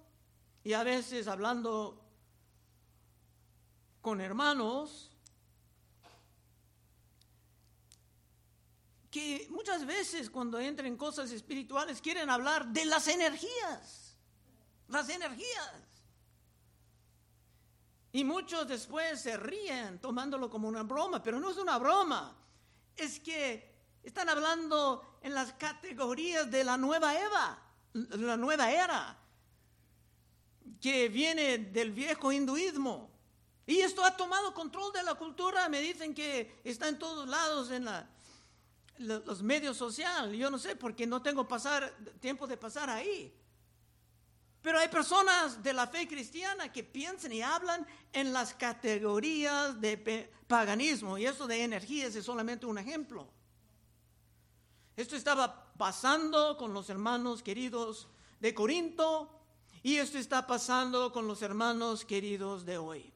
y 0.63 0.73
a 0.73 0.83
veces 0.83 1.27
hablando 1.27 2.01
con 4.01 4.21
hermanos 4.21 5.09
que 9.11 9.47
muchas 9.51 9.85
veces 9.85 10.29
cuando 10.29 10.59
entran 10.59 10.87
en 10.87 10.97
cosas 10.97 11.31
espirituales 11.31 12.01
quieren 12.01 12.29
hablar 12.29 12.67
de 12.67 12.85
las 12.85 13.07
energías, 13.07 14.17
las 14.87 15.09
energías. 15.09 15.71
Y 18.11 18.23
muchos 18.23 18.67
después 18.67 19.21
se 19.21 19.37
ríen 19.37 19.99
tomándolo 19.99 20.49
como 20.49 20.67
una 20.67 20.83
broma, 20.83 21.21
pero 21.21 21.39
no 21.39 21.49
es 21.49 21.57
una 21.57 21.77
broma. 21.77 22.37
Es 22.95 23.19
que 23.19 23.73
están 24.03 24.29
hablando 24.29 25.17
en 25.21 25.33
las 25.33 25.53
categorías 25.53 26.49
de 26.49 26.63
la 26.63 26.77
nueva 26.77 27.19
Eva, 27.19 27.59
la 27.93 28.37
nueva 28.37 28.71
era 28.71 29.22
que 30.83 31.07
viene 31.07 31.59
del 31.59 31.93
viejo 31.93 32.29
hinduismo. 32.33 33.09
Y 33.65 33.79
esto 33.79 34.03
ha 34.03 34.17
tomado 34.17 34.53
control 34.53 34.91
de 34.91 35.01
la 35.01 35.15
cultura. 35.15 35.69
Me 35.69 35.79
dicen 35.79 36.13
que 36.13 36.59
está 36.61 36.89
en 36.89 36.99
todos 36.99 37.25
lados 37.25 37.71
en 37.71 37.85
la, 37.85 38.05
los 38.97 39.41
medios 39.41 39.77
sociales. 39.77 40.37
Yo 40.37 40.51
no 40.51 40.59
sé 40.59 40.75
porque 40.75 41.07
no 41.07 41.21
tengo 41.21 41.47
pasar, 41.47 41.95
tiempo 42.19 42.45
de 42.47 42.57
pasar 42.57 42.89
ahí. 42.89 43.33
Pero 44.61 44.77
hay 44.77 44.89
personas 44.89 45.63
de 45.63 45.71
la 45.71 45.87
fe 45.87 46.05
cristiana 46.05 46.69
que 46.69 46.83
piensan 46.83 47.31
y 47.31 47.41
hablan 47.41 47.87
en 48.11 48.33
las 48.33 48.53
categorías 48.53 49.79
de 49.79 50.29
paganismo. 50.47 51.17
Y 51.17 51.25
eso 51.25 51.47
de 51.47 51.63
energías 51.63 52.13
es 52.13 52.25
solamente 52.25 52.65
un 52.65 52.77
ejemplo. 52.77 53.29
Esto 54.97 55.15
estaba 55.15 55.71
pasando 55.77 56.57
con 56.57 56.73
los 56.73 56.89
hermanos 56.89 57.41
queridos 57.41 58.09
de 58.41 58.53
Corinto 58.53 59.39
y 59.83 59.97
esto 59.97 60.17
está 60.17 60.47
pasando 60.47 61.11
con 61.11 61.27
los 61.27 61.41
hermanos 61.41 62.05
queridos 62.05 62.65
de 62.65 62.77
hoy. 62.77 63.13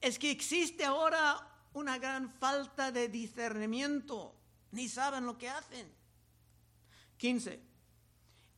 Es 0.00 0.18
que 0.18 0.30
existe 0.30 0.84
ahora 0.84 1.48
una 1.74 1.98
gran 1.98 2.32
falta 2.32 2.90
de 2.90 3.08
discernimiento. 3.08 4.34
Ni 4.70 4.88
saben 4.88 5.26
lo 5.26 5.36
que 5.36 5.50
hacen. 5.50 5.94
15. 7.18 7.62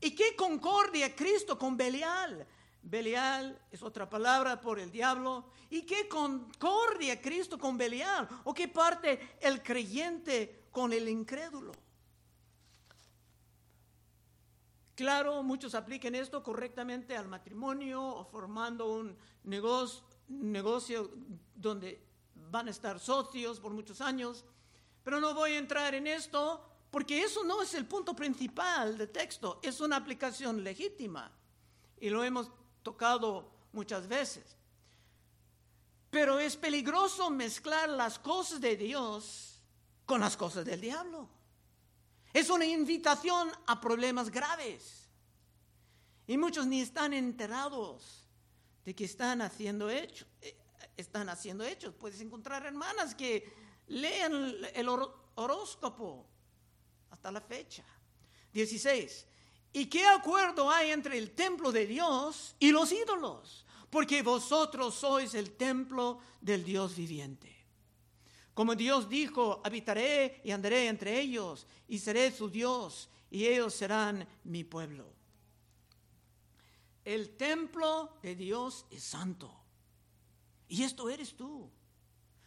¿Y 0.01 0.15
qué 0.15 0.37
concordia 0.37 1.15
Cristo 1.15 1.59
con 1.59 1.77
Belial? 1.77 2.47
Belial 2.81 3.61
es 3.73 3.83
otra 3.83 4.09
palabra 4.09 4.61
por 4.61 4.79
el 4.79 4.93
diablo. 4.93 5.51
¿Y 5.71 5.83
qué 5.83 6.07
concordia 6.07 7.21
Cristo 7.21 7.59
con 7.59 7.77
Belial? 7.77 8.29
¿O 8.45 8.55
qué 8.55 8.69
parte 8.69 9.37
el 9.41 9.61
creyente 9.61 10.67
con 10.71 10.93
el 10.93 11.09
incrédulo? 11.09 11.73
Claro, 14.95 15.43
muchos 15.43 15.75
apliquen 15.75 16.15
esto 16.15 16.43
correctamente 16.43 17.17
al 17.17 17.27
matrimonio 17.27 18.01
o 18.01 18.25
formando 18.25 18.93
un 18.93 19.17
negocio, 19.43 20.05
negocio 20.29 21.11
donde 21.55 22.01
van 22.51 22.69
a 22.69 22.71
estar 22.71 23.01
socios 23.01 23.59
por 23.59 23.73
muchos 23.73 24.01
años, 24.01 24.45
pero 25.03 25.21
no 25.21 25.35
voy 25.35 25.53
a 25.53 25.59
entrar 25.59 25.95
en 25.95 26.07
esto 26.07 26.65
porque 26.93 27.23
eso 27.23 27.43
no 27.43 27.61
es 27.61 27.75
el 27.75 27.87
punto 27.87 28.15
principal 28.15 28.97
del 28.97 29.11
texto, 29.11 29.59
es 29.65 29.81
una 29.81 29.97
aplicación 29.97 30.63
legítima 30.63 31.29
y 31.99 32.09
lo 32.09 32.23
hemos 32.23 32.53
tocado 32.85 33.51
muchas 33.73 34.07
veces. 34.07 34.57
Pero 36.09 36.39
es 36.39 36.57
peligroso 36.57 37.31
mezclar 37.31 37.89
las 37.89 38.21
cosas 38.21 38.61
de 38.61 38.77
Dios 38.77 39.61
con 40.07 40.21
las 40.21 40.37
cosas 40.37 40.65
del 40.65 40.81
diablo. 40.81 41.29
Es 42.35 42.51
una 42.51 42.67
invitación 42.67 43.49
a 43.65 43.81
problemas 43.81 44.29
graves. 44.29 45.09
Y 46.27 46.37
muchos 46.37 46.67
ni 46.67 46.81
están 46.81 47.13
enterados 47.13 48.27
de 48.85 48.93
que 48.93 49.05
están 49.05 49.41
haciendo 49.41 49.89
hechos. 49.89 50.27
Eh, 50.43 50.57
están 50.97 51.29
haciendo 51.29 51.65
hechos. 51.65 51.95
Puedes 51.95 52.21
encontrar 52.21 52.67
hermanas 52.67 53.15
que 53.15 53.53
leen 53.87 54.57
el 54.75 54.89
horóscopo 54.89 56.27
hasta 57.11 57.31
la 57.31 57.41
fecha. 57.41 57.85
16. 58.53 59.27
¿Y 59.73 59.87
qué 59.87 60.05
acuerdo 60.05 60.69
hay 60.69 60.91
entre 60.91 61.17
el 61.17 61.37
templo 61.37 61.71
de 61.71 61.87
Dios 61.87 62.57
y 62.59 62.73
los 62.73 62.91
ídolos? 62.91 63.65
Porque 63.91 64.23
vosotros 64.23 64.97
sois 64.97 65.35
el 65.35 65.53
templo 65.53 66.19
del 66.41 66.65
Dios 66.65 66.97
viviente. 66.97 67.54
Como 68.55 68.77
Dios 68.77 69.09
dijo, 69.09 69.61
habitaré 69.65 70.41
y 70.45 70.53
andaré 70.53 70.87
entre 70.87 71.21
ellos 71.21 71.67
y 71.89 71.99
seré 71.99 72.31
su 72.31 72.49
Dios 72.49 73.09
y 73.31 73.47
ellos 73.47 73.75
serán 73.75 74.27
mi 74.45 74.63
pueblo. 74.63 75.13
El 77.05 77.37
templo 77.37 78.17
de 78.23 78.37
Dios 78.37 78.87
es 78.91 79.03
santo. 79.03 79.53
Y 80.69 80.85
esto 80.85 81.11
eres 81.11 81.37
tú, 81.37 81.69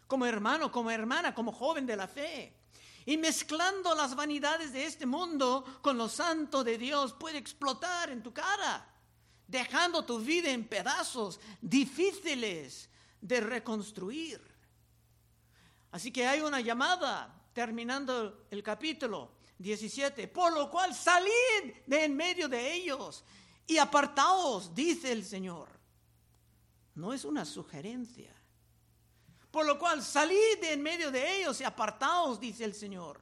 como 0.07 0.25
hermano, 0.25 0.71
como 0.71 0.89
hermana, 0.89 1.35
como 1.35 1.51
joven 1.51 1.85
de 1.85 1.97
la 1.97 2.07
fe. 2.07 2.53
Y 3.05 3.17
mezclando 3.17 3.93
las 3.93 4.15
vanidades 4.15 4.71
de 4.73 4.85
este 4.85 5.05
mundo 5.05 5.63
con 5.81 5.97
lo 5.97 6.09
santo 6.09 6.63
de 6.63 6.77
Dios 6.77 7.13
puede 7.13 7.37
explotar 7.37 8.09
en 8.09 8.23
tu 8.23 8.33
cara, 8.33 8.89
dejando 9.45 10.05
tu 10.05 10.19
vida 10.19 10.49
en 10.51 10.67
pedazos 10.67 11.39
difíciles 11.61 12.89
de 13.21 13.41
reconstruir. 13.41 14.46
Así 15.97 16.11
que 16.11 16.27
hay 16.27 16.41
una 16.41 16.61
llamada 16.61 17.41
terminando 17.53 18.45
el 18.51 18.61
capítulo 18.61 19.31
17, 19.57 20.27
por 20.27 20.53
lo 20.53 20.69
cual 20.69 20.93
salid 20.93 21.73
de 21.87 22.05
en 22.05 22.15
medio 22.15 22.47
de 22.47 22.71
ellos 22.71 23.23
y 23.65 23.79
apartaos, 23.79 24.75
dice 24.75 25.11
el 25.11 25.25
Señor. 25.25 25.67
No 26.93 27.13
es 27.13 27.25
una 27.25 27.45
sugerencia, 27.45 28.31
por 29.49 29.65
lo 29.65 29.79
cual 29.79 30.03
salid 30.03 30.59
de 30.61 30.73
en 30.73 30.83
medio 30.83 31.09
de 31.09 31.39
ellos 31.39 31.59
y 31.61 31.63
apartaos, 31.63 32.39
dice 32.39 32.63
el 32.63 32.75
Señor. 32.75 33.19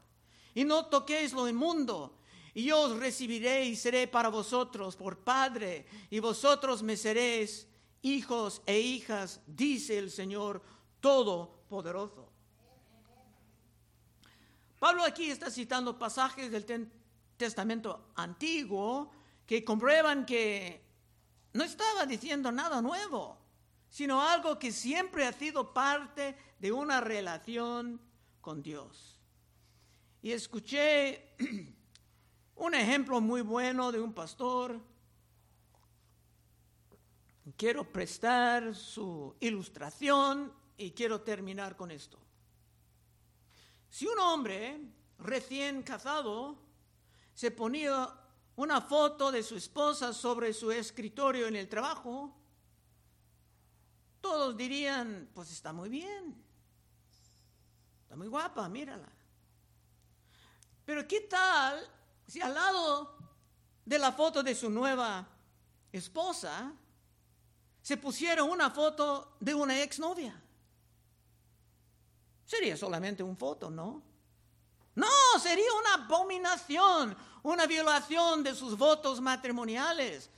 Y 0.54 0.66
no 0.66 0.88
toquéis 0.88 1.32
lo 1.32 1.48
inmundo. 1.48 2.18
Y 2.54 2.66
yo 2.66 2.82
os 2.82 3.00
recibiré 3.00 3.64
y 3.68 3.78
seré 3.78 4.10
para 4.10 4.28
vosotros 4.28 4.98
por 4.98 5.20
Padre, 5.20 5.88
y 6.10 6.20
vosotros 6.20 6.84
me 6.84 6.98
seréis 6.98 7.70
hijos 8.02 8.62
e 8.66 8.78
hijas, 8.78 9.40
dice 9.48 9.98
el 9.98 10.12
Señor 10.12 10.62
Todopoderoso. 11.00 12.35
Pablo 14.86 15.04
aquí 15.04 15.32
está 15.32 15.50
citando 15.50 15.98
pasajes 15.98 16.52
del 16.52 16.92
Testamento 17.36 18.12
antiguo 18.18 19.10
que 19.44 19.66
comprueban 19.66 20.28
que 20.28 20.80
no 21.54 21.64
estaba 21.64 22.06
diciendo 22.06 22.52
nada 22.52 22.84
nuevo 22.84 23.36
sino 23.90 24.22
algo 24.22 24.60
que 24.60 24.72
siempre 24.72 25.26
ha 25.26 25.34
sido 25.34 25.74
parte 25.74 26.38
de 26.60 26.72
una 26.72 27.02
relación 27.02 28.00
con 28.42 28.62
Dios. 28.62 29.20
Y 30.22 30.34
escuché 30.34 31.34
un 32.56 32.76
ejemplo 32.76 33.20
muy 33.22 33.42
bueno 33.42 33.92
de 33.92 34.00
un 34.00 34.14
pastor. 34.14 34.80
Quiero 37.58 37.92
prestar 37.92 38.76
su 38.76 39.36
ilustración 39.40 40.54
y 40.78 40.92
quiero 40.92 41.22
terminar 41.22 41.76
con 41.76 41.90
esto. 41.90 42.25
Si 43.96 44.06
un 44.06 44.20
hombre 44.20 44.78
recién 45.20 45.82
casado 45.82 46.58
se 47.34 47.50
ponía 47.50 48.14
una 48.58 48.82
foto 48.82 49.32
de 49.32 49.42
su 49.42 49.56
esposa 49.56 50.12
sobre 50.12 50.52
su 50.52 50.70
escritorio 50.70 51.48
en 51.48 51.56
el 51.56 51.70
trabajo, 51.70 52.36
todos 54.20 54.58
dirían, 54.58 55.30
pues 55.34 55.50
está 55.50 55.72
muy 55.72 55.88
bien, 55.88 56.36
está 58.02 58.18
muy 58.18 58.28
guapa, 58.28 58.68
mírala. 58.68 59.08
Pero 60.84 61.08
¿qué 61.08 61.22
tal 61.22 61.80
si 62.28 62.42
al 62.42 62.54
lado 62.54 63.18
de 63.86 63.98
la 63.98 64.12
foto 64.12 64.44
de 64.44 64.56
su 64.56 64.70
nueva 64.70 65.26
esposa 65.94 66.74
se 67.82 67.96
pusiera 67.96 68.44
una 68.44 68.70
foto 68.72 69.38
de 69.40 69.56
una 69.56 69.82
exnovia? 69.82 70.45
Sería 72.46 72.78
solamente 72.78 73.24
una 73.24 73.36
foto, 73.36 73.70
¿no? 73.70 74.02
No, 74.96 75.40
sería 75.42 75.74
una 75.74 76.06
abominación, 76.06 77.18
una 77.44 77.66
violación 77.66 78.44
de 78.44 78.56
sus 78.56 78.78
votos 78.78 79.20
matrimoniales 79.20 80.30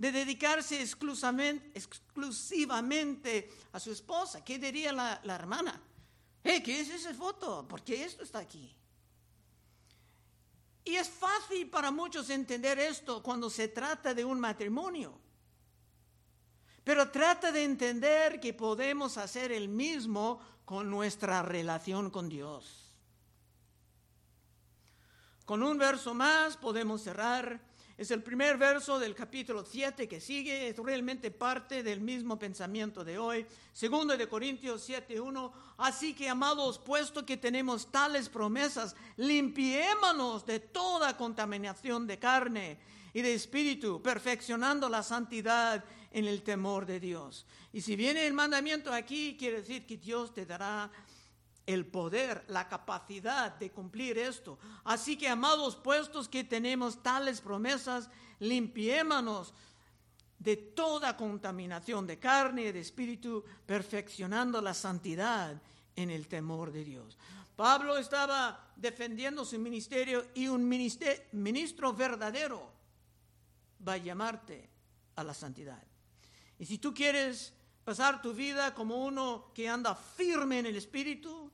de 0.00 0.10
dedicarse 0.12 0.80
exclusivamente, 0.80 3.50
a 3.72 3.78
su 3.78 3.92
esposa. 3.92 4.42
¿Qué 4.42 4.58
diría 4.58 4.94
la, 4.94 5.34
hermana? 5.34 5.78
¿qué 6.42 6.80
es 6.80 6.88
esa 6.88 7.12
foto? 7.12 7.68
¿Por 7.68 7.82
qué 7.82 8.04
esto 8.04 8.24
está 8.24 8.38
aquí? 8.38 8.74
Y 10.84 10.96
es 10.96 11.10
fácil 11.10 11.68
para 11.68 11.90
muchos 11.90 12.30
entender 12.30 12.78
esto 12.78 13.22
cuando 13.22 13.50
se 13.50 13.68
trata 13.68 14.14
de 14.14 14.24
un 14.24 14.40
matrimonio. 14.40 15.20
Pero 16.82 17.10
trata 17.10 17.52
de 17.52 17.62
entender 17.62 18.40
que 18.40 18.54
podemos 18.54 19.18
hacer 19.18 19.52
el 19.52 19.68
mismo 19.68 20.40
con 20.70 20.88
nuestra 20.88 21.42
relación 21.42 22.10
con 22.10 22.28
Dios. 22.28 22.94
Con 25.44 25.64
un 25.64 25.76
verso 25.76 26.14
más 26.14 26.56
podemos 26.56 27.02
cerrar 27.02 27.60
es 27.98 28.12
el 28.12 28.22
primer 28.22 28.56
verso 28.56 28.96
del 29.00 29.16
capítulo 29.16 29.64
7 29.64 30.06
que 30.06 30.20
sigue, 30.20 30.68
es 30.68 30.76
realmente 30.76 31.32
parte 31.32 31.82
del 31.82 32.00
mismo 32.00 32.38
pensamiento 32.38 33.02
de 33.02 33.18
hoy. 33.18 33.44
Segundo 33.72 34.16
de 34.16 34.28
Corintios 34.28 34.88
7:1, 34.88 35.50
así 35.78 36.14
que 36.14 36.28
amados, 36.28 36.78
puesto 36.78 37.26
que 37.26 37.36
tenemos 37.36 37.90
tales 37.90 38.28
promesas, 38.28 38.94
limpiémonos 39.16 40.46
de 40.46 40.60
toda 40.60 41.16
contaminación 41.16 42.06
de 42.06 42.20
carne 42.20 42.78
y 43.12 43.22
de 43.22 43.34
espíritu, 43.34 44.00
perfeccionando 44.00 44.88
la 44.88 45.02
santidad 45.02 45.84
en 46.10 46.26
el 46.26 46.42
temor 46.42 46.86
de 46.86 47.00
Dios. 47.00 47.46
Y 47.72 47.80
si 47.80 47.96
viene 47.96 48.26
el 48.26 48.32
mandamiento 48.32 48.92
aquí, 48.92 49.36
quiere 49.38 49.58
decir 49.58 49.86
que 49.86 49.96
Dios 49.96 50.34
te 50.34 50.46
dará 50.46 50.90
el 51.66 51.86
poder, 51.86 52.44
la 52.48 52.68
capacidad 52.68 53.54
de 53.56 53.70
cumplir 53.70 54.18
esto. 54.18 54.58
Así 54.84 55.16
que, 55.16 55.28
amados, 55.28 55.76
puestos 55.76 56.28
que 56.28 56.42
tenemos 56.42 57.02
tales 57.02 57.40
promesas, 57.40 58.10
limpiémonos 58.40 59.54
de 60.38 60.56
toda 60.56 61.16
contaminación 61.16 62.06
de 62.06 62.18
carne 62.18 62.62
y 62.62 62.72
de 62.72 62.80
espíritu, 62.80 63.44
perfeccionando 63.66 64.60
la 64.60 64.74
santidad 64.74 65.60
en 65.94 66.10
el 66.10 66.26
temor 66.26 66.72
de 66.72 66.84
Dios. 66.84 67.18
Pablo 67.54 67.98
estaba 67.98 68.72
defendiendo 68.74 69.44
su 69.44 69.58
ministerio 69.58 70.26
y 70.34 70.48
un 70.48 70.66
ministro 70.66 71.92
verdadero 71.92 72.72
va 73.86 73.92
a 73.92 73.98
llamarte 73.98 74.70
a 75.16 75.22
la 75.22 75.34
santidad. 75.34 75.89
Y 76.60 76.66
si 76.66 76.78
tú 76.78 76.94
quieres 76.94 77.52
pasar 77.84 78.22
tu 78.22 78.32
vida 78.32 78.72
como 78.72 79.04
uno 79.04 79.50
que 79.52 79.68
anda 79.68 79.96
firme 79.96 80.60
en 80.60 80.66
el 80.66 80.76
espíritu, 80.76 81.50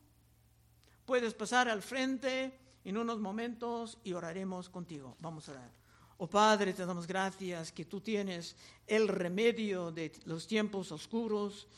Puedes 1.07 1.35
pasar 1.35 1.69
al 1.69 1.83
frente 1.83 2.53
en 2.85 2.97
unos 2.97 3.21
momentos 3.21 3.97
y 4.03 4.13
oraremos 4.13 4.69
contigo. 4.69 5.17
Vamos 5.21 5.49
a 5.49 5.53
orar. 5.53 5.71
Oh 6.19 6.27
Padre, 6.27 6.73
te 6.73 6.85
damos 6.85 7.07
gracias 7.07 7.71
que 7.71 7.85
tú 7.85 8.01
tienes 8.01 8.57
el 8.89 9.07
remedio 9.07 9.93
de 9.93 10.11
los 10.25 10.49
tiempos 10.49 10.91
oscuros. 10.91 11.69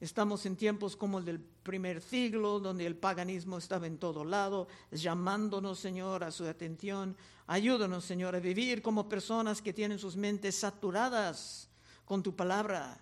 Estamos 0.00 0.46
en 0.46 0.56
tiempos 0.56 0.96
como 0.96 1.18
el 1.18 1.26
del 1.26 1.40
primer 1.40 2.00
siglo, 2.00 2.58
donde 2.58 2.86
el 2.86 2.96
paganismo 2.96 3.58
estaba 3.58 3.86
en 3.86 3.98
todo 3.98 4.24
lado, 4.24 4.66
llamándonos, 4.90 5.78
Señor, 5.78 6.24
a 6.24 6.30
su 6.30 6.46
atención. 6.46 7.18
Ayúdanos, 7.48 8.06
Señor, 8.06 8.34
a 8.34 8.40
vivir 8.40 8.80
como 8.80 9.10
personas 9.10 9.60
que 9.60 9.74
tienen 9.74 9.98
sus 9.98 10.16
mentes 10.16 10.54
saturadas 10.54 11.69
con 12.10 12.24
tu 12.24 12.34
palabra 12.34 12.98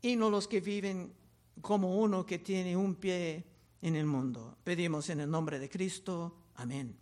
y 0.00 0.14
no 0.14 0.30
los 0.30 0.46
que 0.46 0.60
viven 0.60 1.12
como 1.60 1.98
uno 1.98 2.24
que 2.24 2.38
tiene 2.38 2.76
un 2.76 2.94
pie 2.94 3.44
en 3.82 3.96
el 3.96 4.06
mundo. 4.06 4.58
Pedimos 4.62 5.10
en 5.10 5.22
el 5.22 5.28
nombre 5.28 5.58
de 5.58 5.68
Cristo. 5.68 6.36
Amén. 6.54 6.96